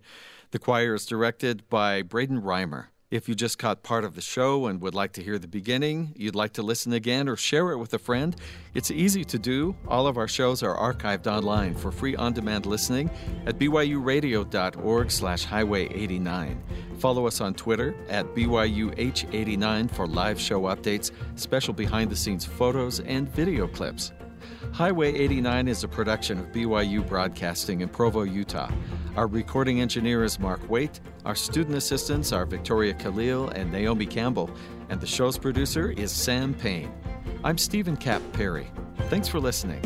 The 0.52 0.60
choir 0.60 0.94
is 0.94 1.06
directed 1.06 1.68
by 1.68 2.02
Braden 2.02 2.42
Reimer. 2.42 2.89
If 3.10 3.28
you 3.28 3.34
just 3.34 3.58
caught 3.58 3.82
part 3.82 4.04
of 4.04 4.14
the 4.14 4.20
show 4.20 4.66
and 4.66 4.80
would 4.82 4.94
like 4.94 5.10
to 5.14 5.22
hear 5.22 5.36
the 5.36 5.48
beginning, 5.48 6.12
you'd 6.14 6.36
like 6.36 6.52
to 6.52 6.62
listen 6.62 6.92
again 6.92 7.28
or 7.28 7.34
share 7.34 7.72
it 7.72 7.78
with 7.78 7.92
a 7.92 7.98
friend, 7.98 8.36
it's 8.72 8.92
easy 8.92 9.24
to 9.24 9.36
do. 9.36 9.74
All 9.88 10.06
of 10.06 10.16
our 10.16 10.28
shows 10.28 10.62
are 10.62 10.76
archived 10.76 11.26
online 11.26 11.74
for 11.74 11.90
free 11.90 12.14
on-demand 12.14 12.66
listening 12.66 13.10
at 13.46 13.58
byuradio.org 13.58 15.10
slash 15.10 15.42
highway 15.42 15.88
89. 15.92 16.62
Follow 17.00 17.26
us 17.26 17.40
on 17.40 17.52
Twitter 17.54 17.96
at 18.08 18.26
BYUH89 18.26 19.90
for 19.90 20.06
live 20.06 20.40
show 20.40 20.62
updates, 20.62 21.10
special 21.34 21.74
behind-the-scenes 21.74 22.44
photos, 22.44 23.00
and 23.00 23.28
video 23.34 23.66
clips. 23.66 24.12
Highway 24.72 25.14
89 25.14 25.68
is 25.68 25.84
a 25.84 25.88
production 25.88 26.38
of 26.38 26.52
BYU 26.52 27.06
Broadcasting 27.06 27.80
in 27.80 27.88
Provo, 27.88 28.22
Utah. 28.22 28.70
Our 29.16 29.26
recording 29.26 29.80
engineer 29.80 30.22
is 30.22 30.38
Mark 30.38 30.60
Waite. 30.68 31.00
Our 31.24 31.34
student 31.34 31.76
assistants 31.76 32.30
are 32.32 32.44
Victoria 32.44 32.94
Khalil 32.94 33.48
and 33.50 33.72
Naomi 33.72 34.06
Campbell. 34.06 34.50
And 34.90 35.00
the 35.00 35.06
show's 35.06 35.38
producer 35.38 35.90
is 35.92 36.12
Sam 36.12 36.54
Payne. 36.54 36.92
I'm 37.42 37.56
Steven 37.58 37.96
Kapp 37.96 38.22
Perry. 38.32 38.70
Thanks 39.08 39.28
for 39.28 39.40
listening. 39.40 39.82